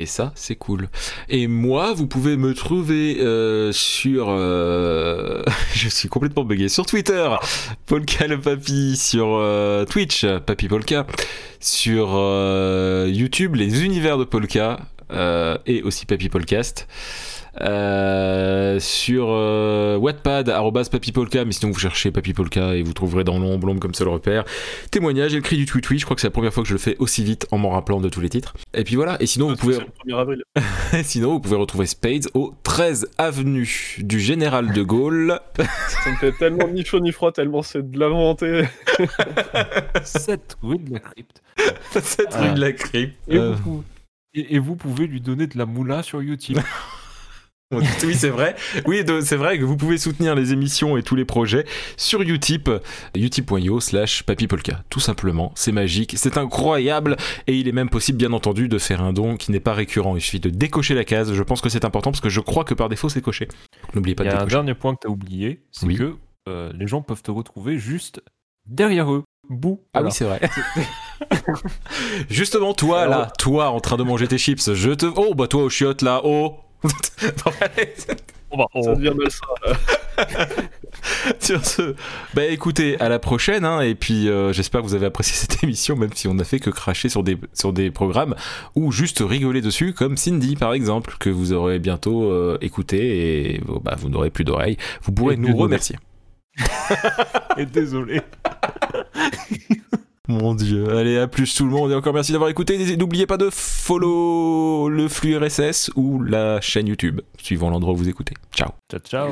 [0.00, 0.88] Et ça, c'est cool.
[1.28, 4.30] Et moi, vous pouvez me trouver euh, sur...
[4.30, 5.42] euh,
[5.74, 6.70] je suis complètement bugué.
[6.70, 7.28] Sur Twitter,
[7.84, 8.96] Polka le Papy.
[8.96, 11.06] Sur euh, Twitch, Papy Polka.
[11.60, 12.14] Sur
[13.08, 14.80] YouTube, les univers de Polka.
[15.66, 16.88] et aussi Papy Podcast.
[17.62, 22.92] Euh, sur euh, Wattpad, arrobas Papy Polka, mais sinon vous cherchez Papy Polka et vous
[22.92, 24.44] trouverez dans l'ombre, l'ombre comme seul repère.
[24.90, 26.74] Témoignage et le cri du tweet je crois que c'est la première fois que je
[26.74, 28.54] le fais aussi vite en m'en rappelant de tous les titres.
[28.74, 30.42] Et puis voilà, et sinon vous pouvez le 1er avril.
[31.04, 35.38] Sinon, vous pouvez retrouver Spades au 13 avenue du Général de Gaulle.
[35.56, 38.64] Ça me fait tellement ni chaud ni froid, tellement c'est de l'inventé.
[40.02, 41.42] 7 rue de la crypte.
[42.02, 42.42] Cette Ah.
[42.42, 43.16] rue de la crypte.
[43.28, 43.84] Et, Euh, vous pouvez,
[44.34, 46.58] et, et vous pouvez lui donner de la moula sur YouTube.
[48.04, 48.56] oui, c'est vrai.
[48.86, 51.64] Oui, de- c'est vrai que vous pouvez soutenir les émissions et tous les projets
[51.96, 52.68] sur Utip,
[53.14, 54.82] utip.io slash papypolka.
[54.90, 57.16] Tout simplement, c'est magique, c'est incroyable
[57.46, 60.16] et il est même possible, bien entendu, de faire un don qui n'est pas récurrent.
[60.16, 61.32] Il suffit de décocher la case.
[61.32, 63.46] Je pense que c'est important parce que je crois que par défaut, c'est coché.
[63.94, 64.56] N'oubliez pas Il y de a un décocher.
[64.56, 65.94] dernier point que tu as oublié, c'est Oui.
[65.96, 66.16] que
[66.48, 68.20] euh, les gens peuvent te retrouver juste
[68.66, 69.22] derrière eux.
[69.48, 69.80] Bouh.
[69.94, 70.08] Ah Voilà.
[70.08, 70.40] oui, c'est vrai.
[72.30, 75.06] Justement, toi là, toi en train de manger tes chips, je te.
[75.16, 76.56] Oh, bah toi au chiottes là, oh
[78.52, 79.46] On va- on- Ça devient malsain.
[81.38, 81.94] Sur ce,
[82.34, 85.62] bah écoutez, à la prochaine, hein, et puis euh, j'espère que vous avez apprécié cette
[85.64, 88.34] émission, même si on n'a fait que cracher sur des, sur des programmes,
[88.74, 93.60] ou juste rigoler dessus, comme Cindy par exemple, que vous aurez bientôt euh, écouté, et
[93.82, 94.76] bah, vous n'aurez plus d'oreilles.
[95.02, 95.96] Vous pourrez Et nous remercier.
[97.56, 98.20] Et désolé.
[100.30, 102.96] Mon dieu, allez, à plus tout le monde, et encore merci d'avoir écouté.
[102.96, 108.08] N'oubliez pas de follow le flux RSS ou la chaîne YouTube, suivant l'endroit où vous
[108.08, 108.34] écoutez.
[108.54, 108.68] Ciao.
[108.88, 109.28] Ciao, ciao.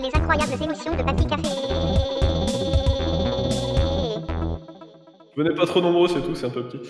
[0.00, 1.48] Les incroyables émissions de Papy Café.
[5.36, 6.80] Venez pas trop nombreux, c'est tout, c'est un peu petit.